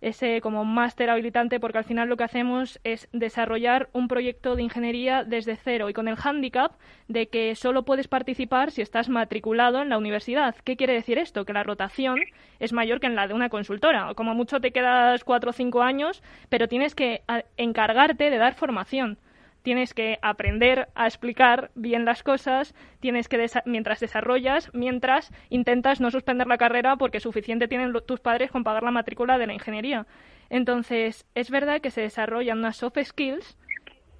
[0.00, 4.62] ese como máster habilitante porque al final lo que hacemos es desarrollar un proyecto de
[4.62, 6.72] ingeniería desde cero y con el hándicap
[7.08, 10.54] de que solo puedes participar si estás matriculado en la universidad.
[10.64, 11.44] ¿Qué quiere decir esto?
[11.44, 12.18] Que la rotación
[12.58, 14.14] es mayor que en la de una consultora.
[14.14, 17.22] Como mucho te quedas cuatro o cinco años, pero tienes que
[17.56, 19.18] encargarte de dar formación
[19.66, 26.12] tienes que aprender a explicar bien las cosas, tienes que mientras desarrollas, mientras intentas no
[26.12, 30.06] suspender la carrera porque suficiente tienen tus padres con pagar la matrícula de la ingeniería.
[30.50, 33.58] Entonces, es verdad que se desarrollan unas soft skills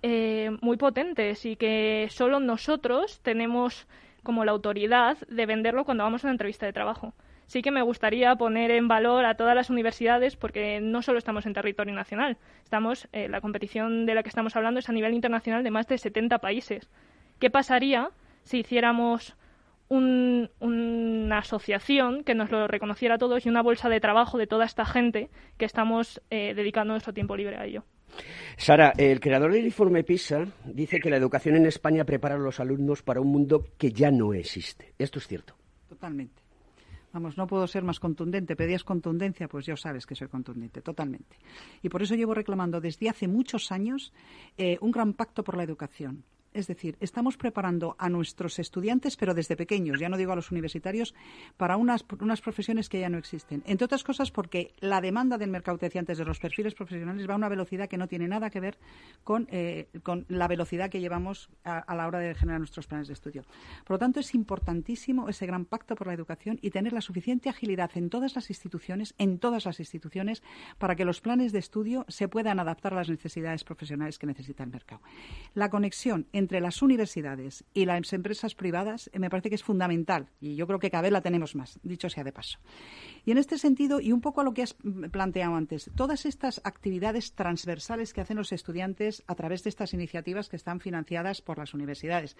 [0.03, 3.87] eh, muy potentes y que solo nosotros tenemos
[4.25, 7.15] como la autoridad de venderlo cuando vamos a una entrevista de trabajo
[7.47, 11.47] sí que me gustaría poner en valor a todas las universidades porque no solo estamos
[11.47, 15.15] en territorio nacional, estamos eh, la competición de la que estamos hablando es a nivel
[15.15, 16.89] internacional de más de 70 países.
[17.39, 18.11] ¿Qué pasaría
[18.45, 19.37] si hiciéramos
[19.89, 24.65] una asociación que nos lo reconociera a todos y una bolsa de trabajo de toda
[24.65, 27.85] esta gente que estamos eh, dedicando nuestro tiempo libre a ello?
[28.57, 32.59] Sara, el creador del informe PISA dice que la educación en España prepara a los
[32.59, 34.95] alumnos para un mundo que ya no existe.
[34.99, 35.55] ¿Esto es cierto?
[35.89, 36.46] Totalmente.
[37.21, 38.57] No puedo ser más contundente.
[38.57, 41.37] Pedías contundencia, pues ya sabes que soy contundente, totalmente.
[41.83, 44.13] Y por eso llevo reclamando desde hace muchos años
[44.57, 46.25] eh, un gran pacto por la educación.
[46.57, 50.51] Es decir, estamos preparando a nuestros estudiantes, pero desde pequeños, ya no digo a los
[50.51, 51.15] universitarios,
[51.59, 53.63] para unas, unas profesiones que ya no existen.
[53.67, 57.29] Entre otras cosas porque la demanda del mercado, te decía antes, de los perfiles profesionales
[57.29, 58.79] va a una velocidad que no tiene nada que ver
[59.23, 63.13] con, eh, con la velocidad que llevamos a, la hora de generar nuestros planes de
[63.13, 63.45] estudio.
[63.85, 67.51] Por lo tanto, es importantísimo ese gran pacto por la educación y tener la suficiente
[67.51, 70.43] agilidad en todas las instituciones, en todas las instituciones,
[70.79, 74.65] para que los planes de estudio se puedan adaptar a las necesidades profesionales que necesita
[74.65, 75.03] el mercado.
[75.53, 79.65] La conexión entre entre las universidades y las empresas privadas eh, me parece que es
[79.65, 82.61] fundamental y yo creo que cada vez la tenemos más, dicho sea de paso.
[83.25, 84.77] Y en este sentido, y un poco a lo que has
[85.11, 90.49] planteado antes, todas estas actividades transversales que hacen los estudiantes a través de estas iniciativas
[90.49, 92.37] que están financiadas por las universidades.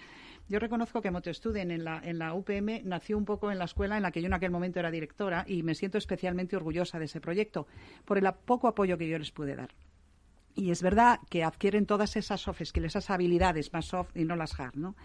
[0.49, 3.97] Yo reconozco que Motostuden en la, en la UPM nació un poco en la escuela
[3.97, 7.07] en la que yo en aquel momento era directora y me siento especialmente orgullosa de
[7.07, 7.67] ese proyecto
[8.05, 9.75] por el poco apoyo que yo les pude dar.
[10.57, 14.37] Y es verdad que adquieren todas esas soft skills, esas habilidades más soft y no
[14.37, 14.97] las hard, ¿no?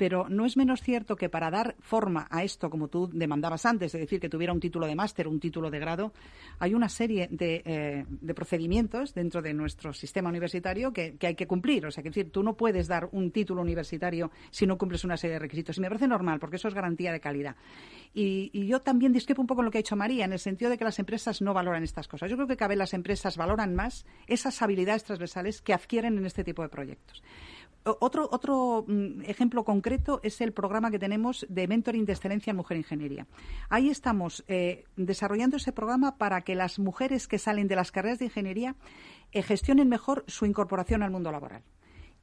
[0.00, 3.94] Pero no es menos cierto que para dar forma a esto, como tú demandabas antes,
[3.94, 6.14] es decir, que tuviera un título de máster, un título de grado,
[6.58, 11.84] hay una serie de, eh, procedimientos dentro de nuestro sistema universitario que, hay que cumplir.
[11.84, 15.18] O sea, que decir, tú no puedes dar un título universitario si no cumples una
[15.18, 15.76] serie de requisitos.
[15.76, 17.56] Y me parece normal, porque eso es garantía de calidad.
[18.14, 20.70] Y, yo también discrepo un poco en lo que ha dicho María, en el sentido
[20.70, 22.30] de que las empresas no valoran estas cosas.
[22.30, 26.24] Yo creo que cada vez las empresas valoran más esas habilidades transversales que adquieren en
[26.24, 27.22] este tipo de proyectos.
[27.84, 32.56] Otro, otro mm, ejemplo concreto es el programa que tenemos de mentoring de excelencia en
[32.56, 33.26] mujer ingeniería.
[33.70, 38.18] Ahí estamos eh, desarrollando ese programa para que las mujeres que salen de las carreras
[38.18, 38.76] de ingeniería
[39.32, 41.62] eh, gestionen mejor su incorporación al mundo laboral.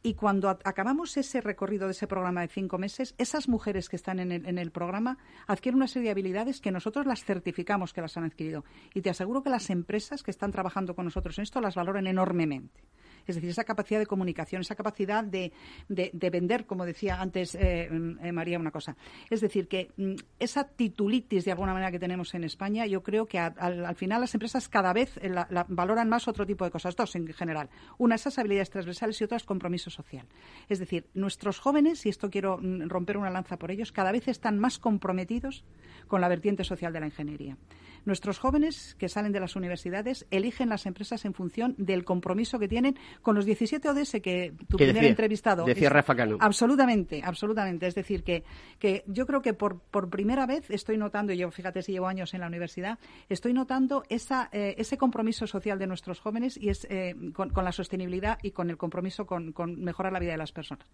[0.03, 4.19] Y cuando acabamos ese recorrido de ese programa de cinco meses, esas mujeres que están
[4.19, 8.01] en el, en el, programa adquieren una serie de habilidades que nosotros las certificamos que
[8.01, 8.63] las han adquirido.
[8.93, 12.05] Y te aseguro que las empresas que están trabajando con nosotros en esto las valoran
[12.05, 12.83] enormemente.
[13.27, 15.51] Es decir, esa capacidad de comunicación, esa capacidad de,
[15.87, 17.89] vender, como decía antes eh,
[18.21, 18.95] eh, María, una cosa.
[19.29, 23.25] Es decir, que mm, esa titulitis de alguna manera que tenemos en España, yo creo
[23.25, 25.33] que al, final las empresas cada vez eh,
[25.67, 27.69] valoran más otro tipo de cosas, dos en general.
[27.97, 30.25] Una, esas habilidades transversales y otras, compromiso social.
[30.69, 34.27] Es decir, nuestros jóvenes, y esto quiero mm, romper una lanza por ellos, cada vez
[34.27, 35.65] están más comprometidos
[36.07, 37.57] con la vertiente social de la ingeniería.
[38.05, 42.69] Nuestros jóvenes que salen de las universidades eligen las empresas en función del compromiso que
[42.69, 45.65] tienen con los 17 ODS que tu primer entrevistado.
[45.65, 46.37] Decía Rafa Cano.
[46.39, 47.87] Absolutamente, absolutamente.
[47.87, 48.43] Es decir, que,
[48.79, 52.07] que yo creo que por, por primera vez estoy notando, y yo fíjate si llevo
[52.07, 52.99] años en la universidad,
[53.29, 57.71] estoy notando esa, eh, ese compromiso social de nuestros jóvenes y es eh, con, la
[57.71, 59.53] sostenibilidad y con el compromiso con
[59.83, 60.87] mejorar la vida de las personas.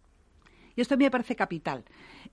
[0.76, 1.84] Y esto a mí me parece capital.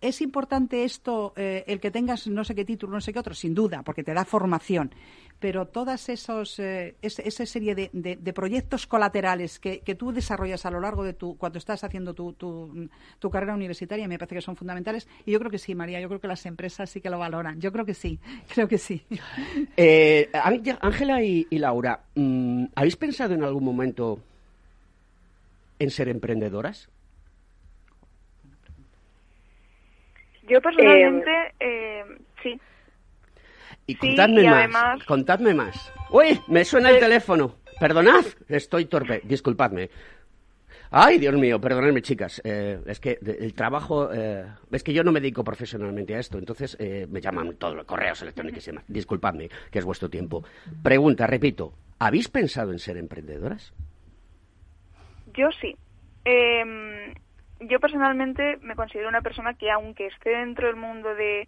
[0.01, 3.34] ¿Es importante esto, eh, el que tengas no sé qué título, no sé qué otro?
[3.34, 4.95] Sin duda, porque te da formación.
[5.41, 11.03] Pero todas esos, eh, esa serie de, proyectos colaterales que, tú desarrollas a lo largo
[11.03, 15.09] de tu, cuando estás haciendo tu, tu, carrera universitaria, me parece que son fundamentales.
[15.24, 17.59] Y yo creo que sí, María, yo creo que las empresas sí que lo valoran.
[17.59, 18.18] Yo creo que sí,
[18.55, 19.03] creo que sí.
[19.76, 24.18] Eh, Ángela y, Laura, mm, ¿habéis pensado en algún momento
[25.78, 26.88] en ser emprendedoras?
[30.49, 31.30] Yo personalmente,
[31.61, 32.05] eh,
[32.43, 32.61] sí.
[33.91, 35.93] Y contadme más, contadme más.
[36.11, 36.41] ¡Uy!
[36.47, 37.57] Me suena el teléfono.
[37.80, 39.91] Perdonad, estoy torpe, disculpadme.
[40.93, 42.41] Ay, Dios mío, perdonadme, chicas.
[42.45, 44.12] Eh, es que el trabajo.
[44.12, 47.74] Eh, es que yo no me dedico profesionalmente a esto, entonces eh, me llaman todos
[47.74, 48.84] los correos electrónicos y demás.
[48.86, 50.45] Disculpadme, que es vuestro tiempo.
[50.84, 53.72] Pregunta, repito, ¿habéis pensado en ser emprendedoras?
[55.34, 55.74] Yo sí.
[56.24, 57.14] Eh,
[57.61, 61.47] yo personalmente me considero una persona que aunque esté dentro del mundo de,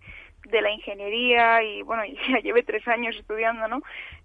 [0.48, 3.82] de la ingeniería y bueno, ya lleve tres años estudiando, ¿no?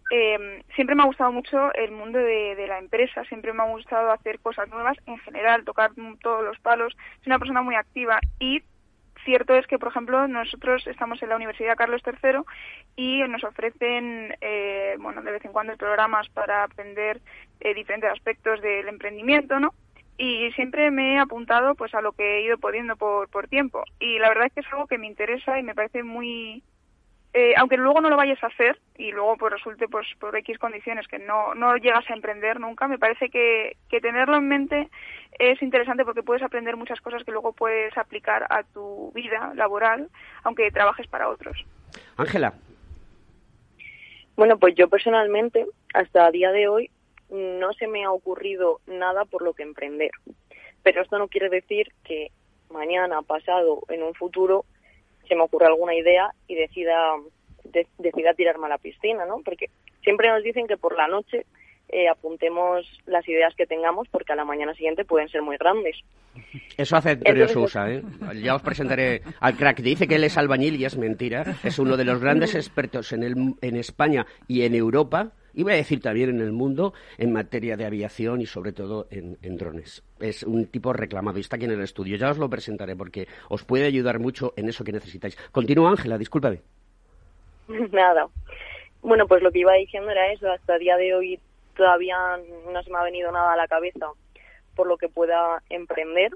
[0.09, 3.67] Eh, siempre me ha gustado mucho el mundo de, de, la empresa, siempre me ha
[3.67, 5.91] gustado hacer cosas nuevas en general, tocar
[6.21, 6.95] todos los palos.
[7.17, 8.61] Soy una persona muy activa y
[9.27, 12.39] cierto es que, por ejemplo, nosotros estamos en la Universidad Carlos III
[12.95, 17.19] y nos ofrecen, eh, bueno, de vez en cuando programas para aprender
[17.59, 19.73] eh, diferentes aspectos del emprendimiento, ¿no?
[20.17, 23.83] Y siempre me he apuntado pues a lo que he ido pudiendo por, por tiempo
[23.99, 26.63] y la verdad es que es algo que me interesa y me parece muy
[27.33, 30.57] eh, aunque luego no lo vayas a hacer y luego pues resulte pues por X
[30.57, 34.89] condiciones que no, no llegas a emprender nunca, me parece que, que tenerlo en mente
[35.37, 40.09] es interesante porque puedes aprender muchas cosas que luego puedes aplicar a tu vida laboral,
[40.43, 41.63] aunque trabajes para otros.
[42.15, 42.53] Ángela.
[44.35, 46.89] Bueno, pues yo personalmente, hasta el día de hoy,
[47.29, 50.11] no se me ha ocurrido nada por lo que emprender.
[50.83, 52.31] Pero esto no quiere decir que
[52.69, 54.65] mañana, pasado, en un futuro,
[55.27, 57.15] se me ocurra alguna idea y decida,
[57.97, 59.41] decida tirarme a la piscina, ¿no?
[59.43, 59.69] Porque
[60.03, 61.45] siempre nos dicen que por la noche
[61.89, 65.97] eh, apuntemos las ideas que tengamos porque a la mañana siguiente pueden ser muy grandes.
[66.77, 68.03] Eso hace Antonio Sousa, ¿eh?
[68.41, 69.79] Ya os presentaré al crack.
[69.79, 71.43] Dice que él es albañil y es mentira.
[71.63, 75.73] Es uno de los grandes expertos en, el, en España y en Europa y voy
[75.73, 80.03] a decir también en el mundo en materia de aviación y sobre todo en, drones.
[80.19, 82.15] Es un tipo reclamado y está aquí en el estudio.
[82.15, 85.35] Ya os lo presentaré porque os puede ayudar mucho en eso que necesitáis.
[85.51, 86.61] Continúa, Ángela, discúlpame.
[87.91, 88.27] Nada.
[89.01, 90.47] Bueno, pues lo que iba diciendo era eso.
[90.47, 91.39] Hasta el día de hoy
[91.75, 92.17] todavía
[92.71, 94.11] no se me ha venido nada a la cabeza
[94.75, 96.33] por lo que pueda emprender,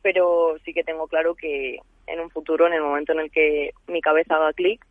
[0.00, 3.72] pero sí que tengo claro que en un futuro, en el momento en el que
[3.88, 4.86] mi cabeza haga clic,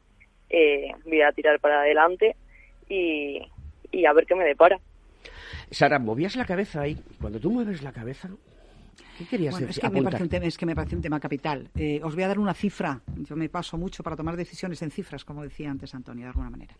[0.50, 2.36] eh, voy a tirar para adelante
[2.90, 3.42] y,
[3.92, 4.80] y a ver qué me depara.
[5.72, 6.98] Sara, movías la cabeza ahí.
[7.20, 8.30] Cuando tú mueves la cabeza,
[9.18, 9.70] ¿Qué querías decir?
[9.70, 11.70] Es que, me parece un tema, es que me parece un tema capital.
[11.76, 13.02] Eh, os voy a dar una cifra.
[13.16, 16.52] Yo me paso mucho para tomar decisiones en cifras, como decía antes Antonio, de alguna
[16.52, 16.76] manera.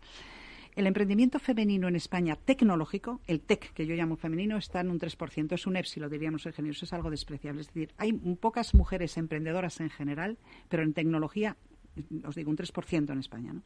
[0.76, 5.00] El emprendimiento femenino en España tecnológico, el TEC, que yo llamo femenino, está en un
[5.00, 5.52] 3%.
[5.52, 7.62] Es un épsilo, diríamos ingenieros, es algo despreciable.
[7.62, 10.38] Es decir, hay pocas mujeres emprendedoras en general,
[10.68, 11.56] pero en tecnología
[12.24, 13.52] os digo, un 3% en España.
[13.52, 13.62] ¿no?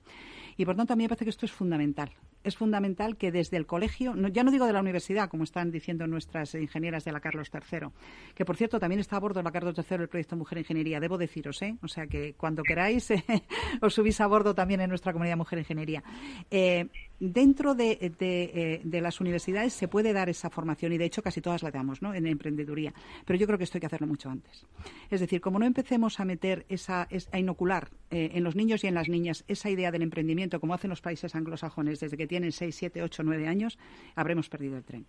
[0.56, 2.10] Y por tanto, a mí me parece que esto es fundamental.
[2.44, 6.06] Es fundamental que desde el colegio, ya no digo de la universidad, como están diciendo
[6.06, 7.88] nuestras ingenieras de la Carlos III,
[8.34, 11.18] que por cierto también está a bordo la Carlos III el proyecto Mujer Ingeniería, debo
[11.18, 11.76] deciros, ¿eh?
[11.82, 13.12] O sea que cuando queráis
[13.80, 16.02] os subís a bordo también en nuestra comunidad Mujer Ingeniería.
[16.50, 16.88] Eh,
[17.30, 21.40] dentro de, eh, de, las universidades se puede dar esa formación y de hecho casi
[21.40, 22.92] todas la damos en emprendeduría,
[23.24, 24.66] pero yo creo que esto hay que hacerlo mucho antes.
[25.08, 28.88] Es decir, como no empecemos a meter esa, a inocular eh, en los niños y
[28.88, 32.50] en las niñas esa idea del emprendimiento como hacen los países anglosajones desde que tienen
[32.50, 33.78] 6, 7, 8, 9 años,
[34.16, 35.06] habremos perdido el tren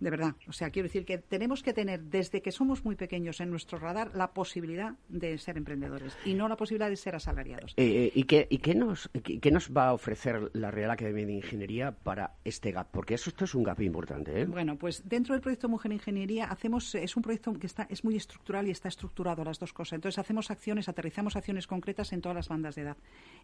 [0.00, 0.34] de verdad.
[0.48, 3.78] O sea, quiero decir que tenemos que tener desde que somos muy pequeños en nuestro
[3.78, 7.74] radar la posibilidad de ser emprendedores y no la posibilidad de ser asalariados.
[7.76, 11.32] Eh, ¿Y, qué, y qué, nos, qué, nos va a ofrecer la Real Academia de
[11.32, 12.88] Ingeniería para este gap?
[12.90, 14.40] Porque eso, esto es un gap importante.
[14.40, 14.44] ¿eh?
[14.46, 18.16] Bueno, pues dentro del proyecto Mujer Ingeniería hacemos, es un proyecto que está, es muy
[18.16, 19.94] estructural y está estructurado las dos cosas.
[19.94, 22.96] Entonces hacemos acciones, aterrizamos acciones concretas en todas las bandas de edad.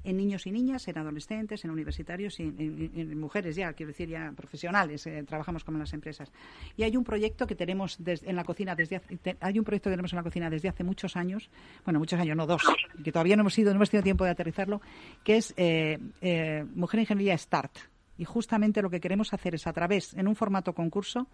[0.04, 4.32] En niños y niñas, en adolescentes, en universitarios y en, mujeres ya, quiero decir ya
[4.36, 6.30] profesionales, eh, trabajamos como en las empresas.
[6.78, 9.94] Y hay un proyecto que tenemos en la cocina desde hace, hay un proyecto que
[9.94, 11.50] tenemos en la cocina desde hace muchos años,
[11.84, 12.62] bueno, muchos años, no dos,
[13.02, 14.80] que todavía no hemos ido, no hemos tenido tiempo de aterrizarlo,
[15.24, 17.76] que es eh, eh, Mujer Ingeniería Start.
[18.16, 21.28] Y justamente lo que queremos hacer es a través, en un formato concurso,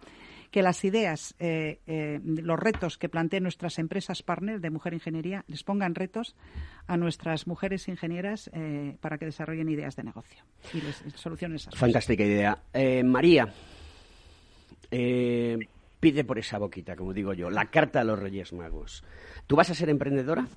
[0.51, 1.79] que las ideas, eh,
[2.23, 6.35] los retos que planteen nuestras empresas partner de Mujer Ingeniería les pongan retos
[6.85, 8.51] a nuestras mujeres ingenieras
[8.99, 10.43] para que desarrollen ideas de negocio
[10.75, 11.67] y les, soluciones.
[11.73, 12.61] Fantástica idea.
[13.03, 13.51] María,
[14.97, 15.57] eh,
[15.99, 19.03] pide por esa boquita, como digo yo, la carta a los Reyes Magos.
[19.45, 20.47] ¿Tú vas a ser emprendedora?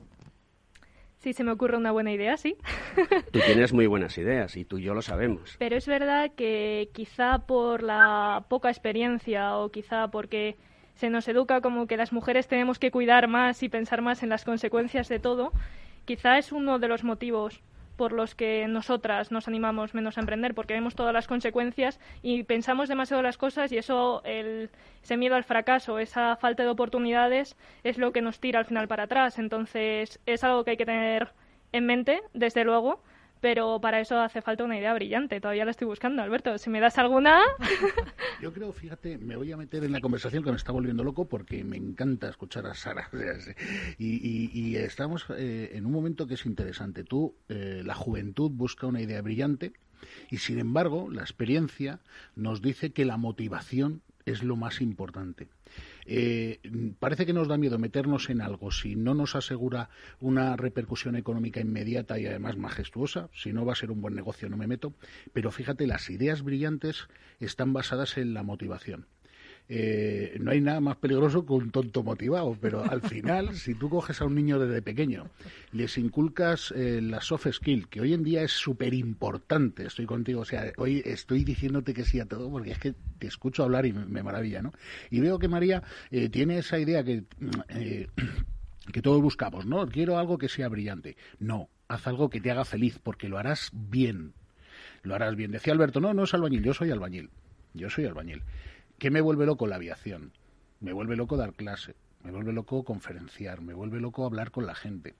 [1.18, 2.56] Sí, se me ocurre una buena idea, sí.
[3.32, 5.56] Tú tienes muy buenas ideas y tú y yo lo sabemos.
[5.58, 10.56] Pero es verdad que quizá por la poca experiencia o quizá porque
[10.94, 14.28] se nos educa como que las mujeres tenemos que cuidar más y pensar más en
[14.28, 15.52] las consecuencias de todo,
[16.04, 17.62] quizá es uno de los motivos
[17.98, 22.44] por los que nosotras nos animamos menos a emprender, porque vemos todas las consecuencias y
[22.44, 24.70] pensamos demasiado las cosas y eso, el,
[25.02, 28.86] ese miedo al fracaso, esa falta de oportunidades es lo que nos tira al final
[28.88, 29.38] para atrás.
[29.38, 31.32] Entonces, es algo que hay que tener
[31.72, 33.02] en mente, desde luego,
[33.40, 35.40] pero para eso hace falta una idea brillante.
[35.40, 36.58] Todavía la estoy buscando, Alberto.
[36.58, 37.40] Si me das alguna.
[38.42, 41.28] Yo creo, fíjate, me voy a meter en la conversación que me está volviendo loco
[41.28, 43.08] porque me encanta escuchar a Sara.
[43.98, 47.04] Y, estamos eh, en un momento que es interesante.
[47.04, 49.72] Tú, eh, la juventud busca una idea brillante
[50.30, 52.00] y, sin embargo, la experiencia
[52.36, 55.48] nos dice que la motivación es lo más importante.
[56.10, 56.60] Eh,
[56.98, 59.90] parece que nos da miedo meternos en algo si no nos asegura
[60.20, 63.28] una repercusión económica inmediata y además majestuosa.
[63.34, 64.94] Si no va a ser un buen negocio, no me meto.
[65.34, 67.08] Pero fíjate, las ideas brillantes
[67.40, 69.06] están basadas en la motivación.
[69.70, 73.90] Eh, no hay nada más peligroso que un tonto motivado, pero al final, si tú
[73.90, 75.28] coges a un niño desde pequeño,
[75.72, 80.40] les inculcas eh, la soft skill, que hoy en día es súper importante, estoy contigo,
[80.40, 83.84] o sea, hoy estoy diciéndote que sí a todo, porque es que te escucho hablar
[83.84, 84.72] y me, maravilla, ¿no?
[85.10, 87.24] Y veo que María eh, tiene esa idea que,
[88.92, 89.86] que todos buscamos, ¿no?
[89.86, 91.16] Quiero algo que sea brillante.
[91.38, 94.32] No, haz algo que te haga feliz, porque lo harás bien.
[95.02, 95.50] Lo harás bien.
[95.50, 97.30] Decía Alberto, no, no es albañil, yo soy albañil.
[97.74, 98.42] Yo soy albañil.
[98.98, 100.32] ¿Qué me vuelve loco la aviación?
[100.80, 101.94] Me vuelve loco dar clase,
[102.24, 105.14] me vuelve loco conferenciar, me vuelve loco hablar con la gente.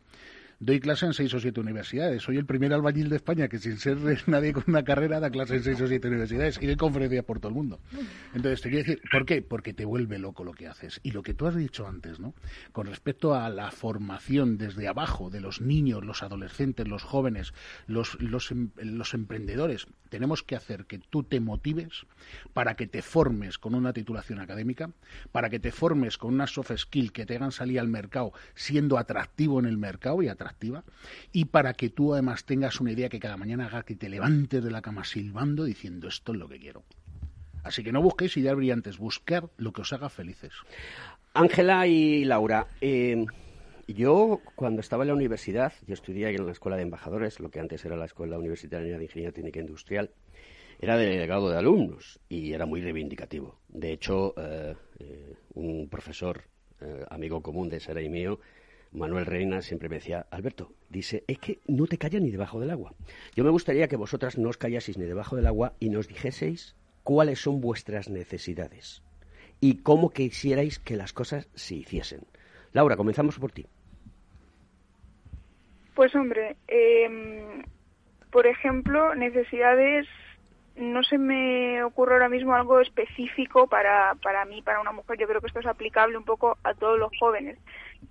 [0.60, 2.20] Doy clase en seis o siete universidades.
[2.24, 3.96] Soy el primer albañil de España que sin ser
[4.26, 7.38] nadie con una carrera da clase en seis o siete universidades y doy conferencias por
[7.38, 7.78] todo el mundo.
[8.34, 9.40] Entonces, te quiero decir, ¿por qué?
[9.40, 10.98] Porque te vuelve loco lo que haces.
[11.04, 12.34] Y lo que tú has dicho antes, ¿no?
[12.72, 17.54] Con respecto a la formación desde abajo de los niños, los adolescentes, los jóvenes,
[17.86, 22.04] los, los, em, los emprendedores, tenemos que hacer que tú te motives
[22.52, 24.90] para que te formes con una titulación académica,
[25.30, 28.98] para que te formes con una soft skill que te hagan salir al mercado siendo
[28.98, 30.84] atractivo en el mercado y atractivo activa
[31.32, 34.62] y para que tú además tengas una idea que cada mañana haga que te levantes
[34.62, 36.84] de la cama silbando diciendo esto es lo que quiero.
[37.62, 40.52] Así que no busquéis ideas brillantes, buscar lo que os haga felices.
[41.34, 43.26] Ángela y Laura, eh,
[43.86, 47.60] yo cuando estaba en la universidad, yo estudié en la Escuela de Embajadores, lo que
[47.60, 50.10] antes era la Escuela Universitaria de Ingeniería Técnica Industrial,
[50.80, 53.58] era delegado de alumnos y era muy reivindicativo.
[53.68, 56.44] De hecho, eh, eh, un profesor,
[57.10, 58.38] amigo común de Sara y mío,
[58.92, 62.70] Manuel Reina siempre me decía, Alberto, dice, es que no te callas ni debajo del
[62.70, 62.94] agua.
[63.34, 66.76] Yo me gustaría que vosotras no os callaseis ni debajo del agua y nos dijeseis
[67.02, 69.02] cuáles son vuestras necesidades
[69.60, 72.20] y cómo quisierais que las cosas se hiciesen.
[72.72, 73.66] Laura, comenzamos por ti.
[75.94, 77.62] Pues hombre, em,
[78.30, 80.06] por ejemplo, necesidades
[80.76, 85.18] no se me ocurre ahora mismo algo específico para, para mí, para una mujer.
[85.18, 87.58] Yo creo que esto es aplicable un poco a todos los jóvenes.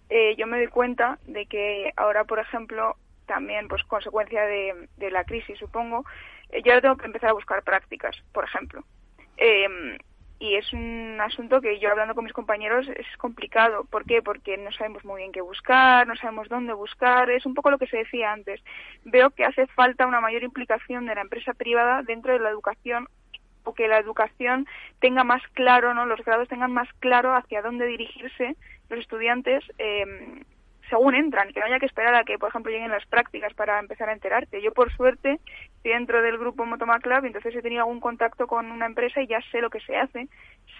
[0.09, 5.23] Eh, yo me doy cuenta de que ahora, por ejemplo, también, pues consecuencia de, la
[5.23, 6.05] crisis, supongo,
[6.49, 8.83] eh, yo ahora tengo que empezar a buscar prácticas, por ejemplo.
[9.37, 9.97] Eh,
[10.39, 13.85] y es un asunto que yo hablando con mis compañeros es complicado.
[13.85, 14.21] ¿Por qué?
[14.21, 17.29] Porque no sabemos muy bien qué buscar, no sabemos dónde buscar.
[17.31, 18.61] Es un poco lo que se decía antes.
[19.03, 23.07] Veo que hace falta una mayor implicación de la empresa privada dentro de la educación
[23.63, 24.67] o que la educación
[24.99, 26.05] tenga más claro, ¿no?
[26.05, 28.55] Los grados tengan más claro hacia dónde dirigirse
[28.89, 30.05] los estudiantes eh,
[30.89, 33.79] según entran, que no haya que esperar a que, por ejemplo, lleguen las prácticas para
[33.79, 34.61] empezar a enterarte.
[34.61, 35.39] Yo, por suerte,
[35.75, 39.27] estoy dentro del grupo Motoma Club, entonces he tenido algún contacto con una empresa y
[39.27, 40.27] ya sé lo que se hace,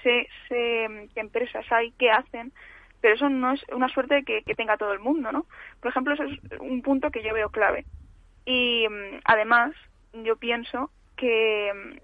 [0.04, 2.54] sé, sé mm, qué empresas hay, qué hacen,
[3.02, 5.46] pero eso no es una suerte que, que tenga todo el mundo, ¿no?
[5.82, 7.86] Por ejemplo, eso es un punto que yo veo clave.
[8.46, 9.74] Y mm, además,
[10.14, 11.98] yo pienso que mm,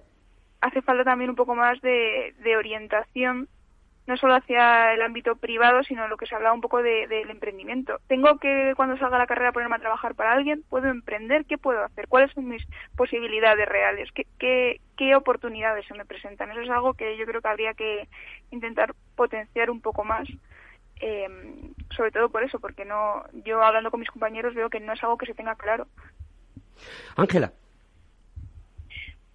[0.62, 3.48] hace falta también un poco más de, de orientación
[4.06, 7.22] no solo hacia el ámbito privado, sino lo que se hablaba un poco del de,
[7.22, 8.00] emprendimiento.
[8.08, 11.84] Tengo que, cuando salga la carrera, ponerme a trabajar para alguien, puedo emprender, ¿qué puedo
[11.84, 12.08] hacer?
[12.08, 12.66] ¿Cuáles son mis
[12.98, 14.10] posibilidades reales?
[14.14, 16.52] ¿Qué, qué, qué oportunidades se me presentan?
[16.52, 18.10] Eso es algo que yo creo que habría que
[18.52, 20.28] intentar potenciar un poco más.
[21.00, 21.28] Eh,
[21.96, 25.04] sobre todo por eso, porque no, yo hablando con mis compañeros veo que no es
[25.04, 25.88] algo que se tenga claro.
[27.16, 27.52] Ángela.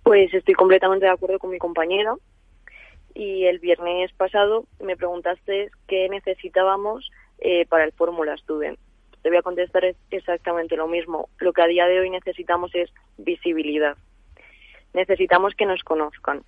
[0.02, 2.14] Pues estoy completamente de acuerdo con mi compañera
[3.18, 7.10] y el viernes pasado me preguntaste qué necesitábamos
[7.40, 8.78] eh, para el Fórmula Student.
[9.22, 11.28] Te voy a contestar exactamente lo mismo.
[11.38, 13.96] Lo que a día de hoy necesitamos es visibilidad.
[14.94, 16.44] Necesitamos que nos conozcan,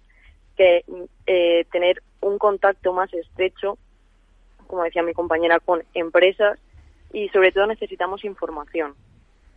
[0.57, 0.85] que
[1.27, 3.77] eh, tener un contacto más estrecho,
[4.69, 6.57] como decía mi compañera, con empresas
[7.13, 8.95] y sobre todo necesitamos información.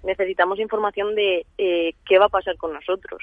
[0.01, 3.21] Necesitamos información de eh, qué va a pasar con nosotros,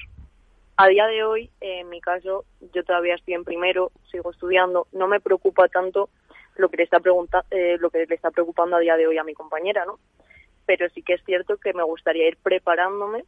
[0.82, 5.08] a día de hoy, en mi caso, yo todavía estoy en primero, sigo estudiando, no
[5.08, 6.08] me preocupa tanto
[6.56, 9.18] lo que le está pregunta, eh, lo que le está preocupando a día de hoy
[9.18, 9.98] a mi compañera, ¿no?
[10.64, 13.24] Pero sí que es cierto que me gustaría ir preparándome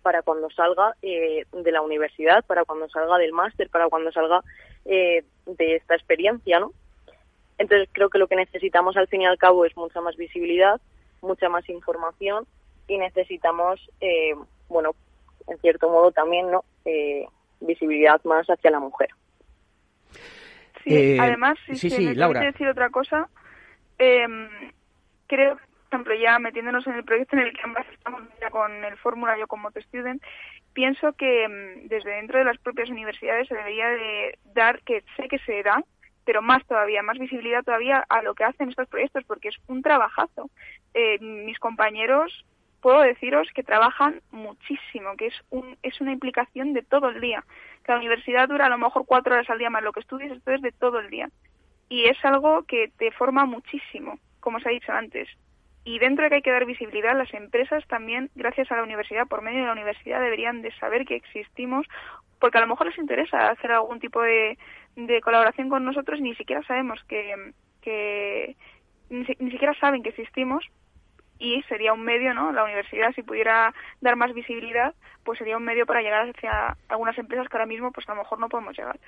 [0.00, 4.40] para cuando salga eh, de la universidad, para cuando salga del máster, para cuando salga
[4.86, 6.72] eh, de esta experiencia, ¿no?
[7.58, 10.80] Entonces creo que lo que necesitamos al fin y al cabo es mucha más visibilidad,
[11.20, 12.46] mucha más información
[12.88, 14.34] y necesitamos, eh,
[14.68, 14.94] bueno,
[15.48, 17.26] en cierto modo también no eh,
[17.60, 19.08] visibilidad más hacia la mujer.
[20.84, 23.28] Sí, eh, además, si sí, sí, me decir otra cosa,
[23.98, 24.26] eh,
[25.26, 28.84] creo, por ejemplo, ya metiéndonos en el proyecto en el que ambas estamos ya con
[28.84, 30.22] el Fórmula, yo como Student,
[30.74, 35.28] pienso que em, desde dentro de las propias universidades se debería de dar, que sé
[35.28, 35.82] que se da,
[36.24, 39.82] pero más todavía, más visibilidad todavía a lo que hacen estos proyectos, porque es un
[39.82, 40.50] trabajazo.
[40.92, 42.44] Eh, mis compañeros
[42.84, 47.42] puedo deciros que trabajan muchísimo, que es, un, es una implicación de todo el día.
[47.86, 50.50] La universidad dura a lo mejor cuatro horas al día más lo que estudies, esto
[50.50, 51.30] es de todo el día.
[51.88, 55.30] Y es algo que te forma muchísimo, como os ha dicho antes.
[55.84, 59.28] Y dentro de que hay que dar visibilidad, las empresas también, gracias a la universidad,
[59.28, 61.86] por medio de la universidad, deberían de saber que existimos,
[62.38, 64.58] porque a lo mejor les interesa hacer algún tipo de,
[65.22, 67.34] colaboración con nosotros y ni siquiera sabemos que,
[67.80, 68.56] que
[69.08, 70.66] ni siquiera saben que existimos,
[71.44, 72.52] y sería un medio, ¿no?
[72.52, 77.16] La universidad, si pudiera dar más visibilidad, pues sería un medio para llegar hacia algunas
[77.18, 78.98] empresas que ahora mismo, pues a lo mejor no podemos llegar.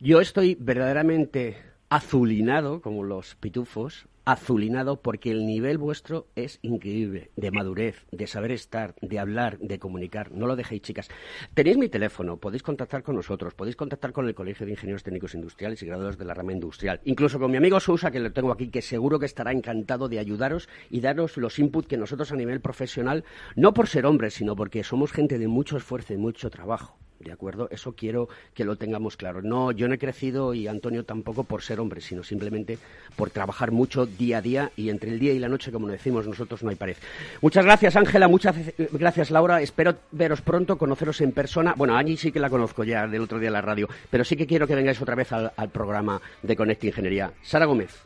[0.00, 1.56] Yo estoy verdaderamente
[1.90, 8.52] azulinado, como los pitufos, azulinado porque el nivel vuestro es increíble, de madurez, de saber
[8.52, 10.32] estar, de hablar, de comunicar.
[10.32, 11.08] No lo dejéis, chicas.
[11.54, 15.34] Tenéis mi teléfono, podéis contactar con nosotros, podéis contactar con el Colegio de Ingenieros Técnicos
[15.34, 17.00] Industriales y graduados de la rama industrial.
[17.04, 20.18] Incluso con mi amigo Sousa, que lo tengo aquí, que seguro que estará encantado de
[20.18, 23.24] ayudaros y daros los inputs que nosotros a nivel profesional,
[23.56, 27.01] no por ser hombres, sino porque somos gente de mucho esfuerzo y mucho trabajo.
[27.22, 27.68] ¿De acuerdo?
[27.70, 29.42] Eso quiero que lo tengamos claro.
[29.42, 32.78] No, yo no he crecido y Antonio tampoco por ser hombre, sino simplemente
[33.16, 36.26] por trabajar mucho día a día y entre el día y la noche, como decimos
[36.26, 36.96] nosotros, no hay pared.
[37.40, 38.28] Muchas gracias, Ángela.
[38.28, 38.56] Muchas
[38.92, 39.62] gracias, Laura.
[39.62, 41.74] Espero veros pronto, conoceros en persona.
[41.76, 44.36] Bueno, Angie sí que la conozco ya del otro día en la radio, pero sí
[44.36, 47.32] que quiero que vengáis otra vez al, al programa de Conecta Ingeniería.
[47.42, 48.02] Sara Gómez.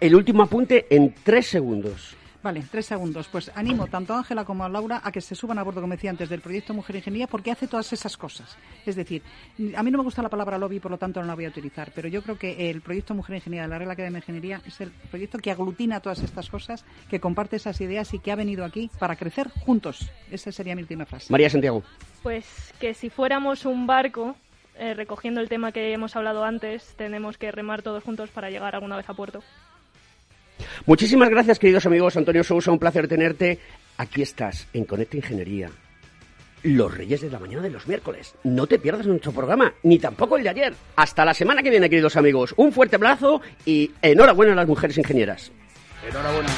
[0.00, 2.16] El último apunte en tres segundos.
[2.48, 3.28] Vale, tres segundos.
[3.28, 5.92] Pues animo tanto a Ángela como a Laura a que se suban a bordo, como
[5.92, 8.56] decía antes, del proyecto Mujer Ingeniería porque hace todas esas cosas.
[8.86, 9.20] Es decir,
[9.76, 11.50] a mí no me gusta la palabra lobby, por lo tanto no la voy a
[11.50, 14.62] utilizar, pero yo creo que el proyecto Mujer Ingeniería de la Real Academia de Ingeniería
[14.64, 18.36] es el proyecto que aglutina todas estas cosas, que comparte esas ideas y que ha
[18.36, 20.10] venido aquí para crecer juntos.
[20.30, 21.30] Esa sería mi última frase.
[21.30, 21.82] María Santiago.
[22.22, 24.36] Pues que si fuéramos un barco,
[24.78, 28.74] eh, recogiendo el tema que hemos hablado antes, tenemos que remar todos juntos para llegar
[28.74, 29.42] alguna vez a puerto.
[30.86, 32.16] Muchísimas gracias, queridos amigos.
[32.16, 33.58] Antonio Sousa, un placer tenerte.
[33.96, 35.70] Aquí estás, en Conecta Ingeniería.
[36.62, 38.34] los Reyes de la Mañana de los miércoles.
[38.44, 40.74] No te pierdas nuestro programa, ni tampoco el de ayer.
[40.96, 42.52] Hasta la semana que viene, queridos amigos.
[42.56, 45.52] Un fuerte abrazo y enhorabuena a las mujeres ingenieras.
[46.08, 46.48] Enhorabuena.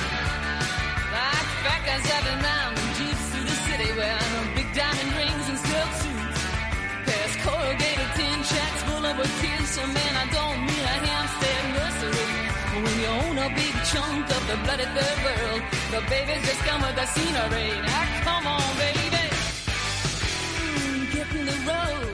[13.93, 15.63] Chunk of the bloody third world.
[15.91, 17.71] The babies just come with the scenery.
[17.83, 19.25] Now come on, baby.
[20.63, 22.10] Mm, get in the road.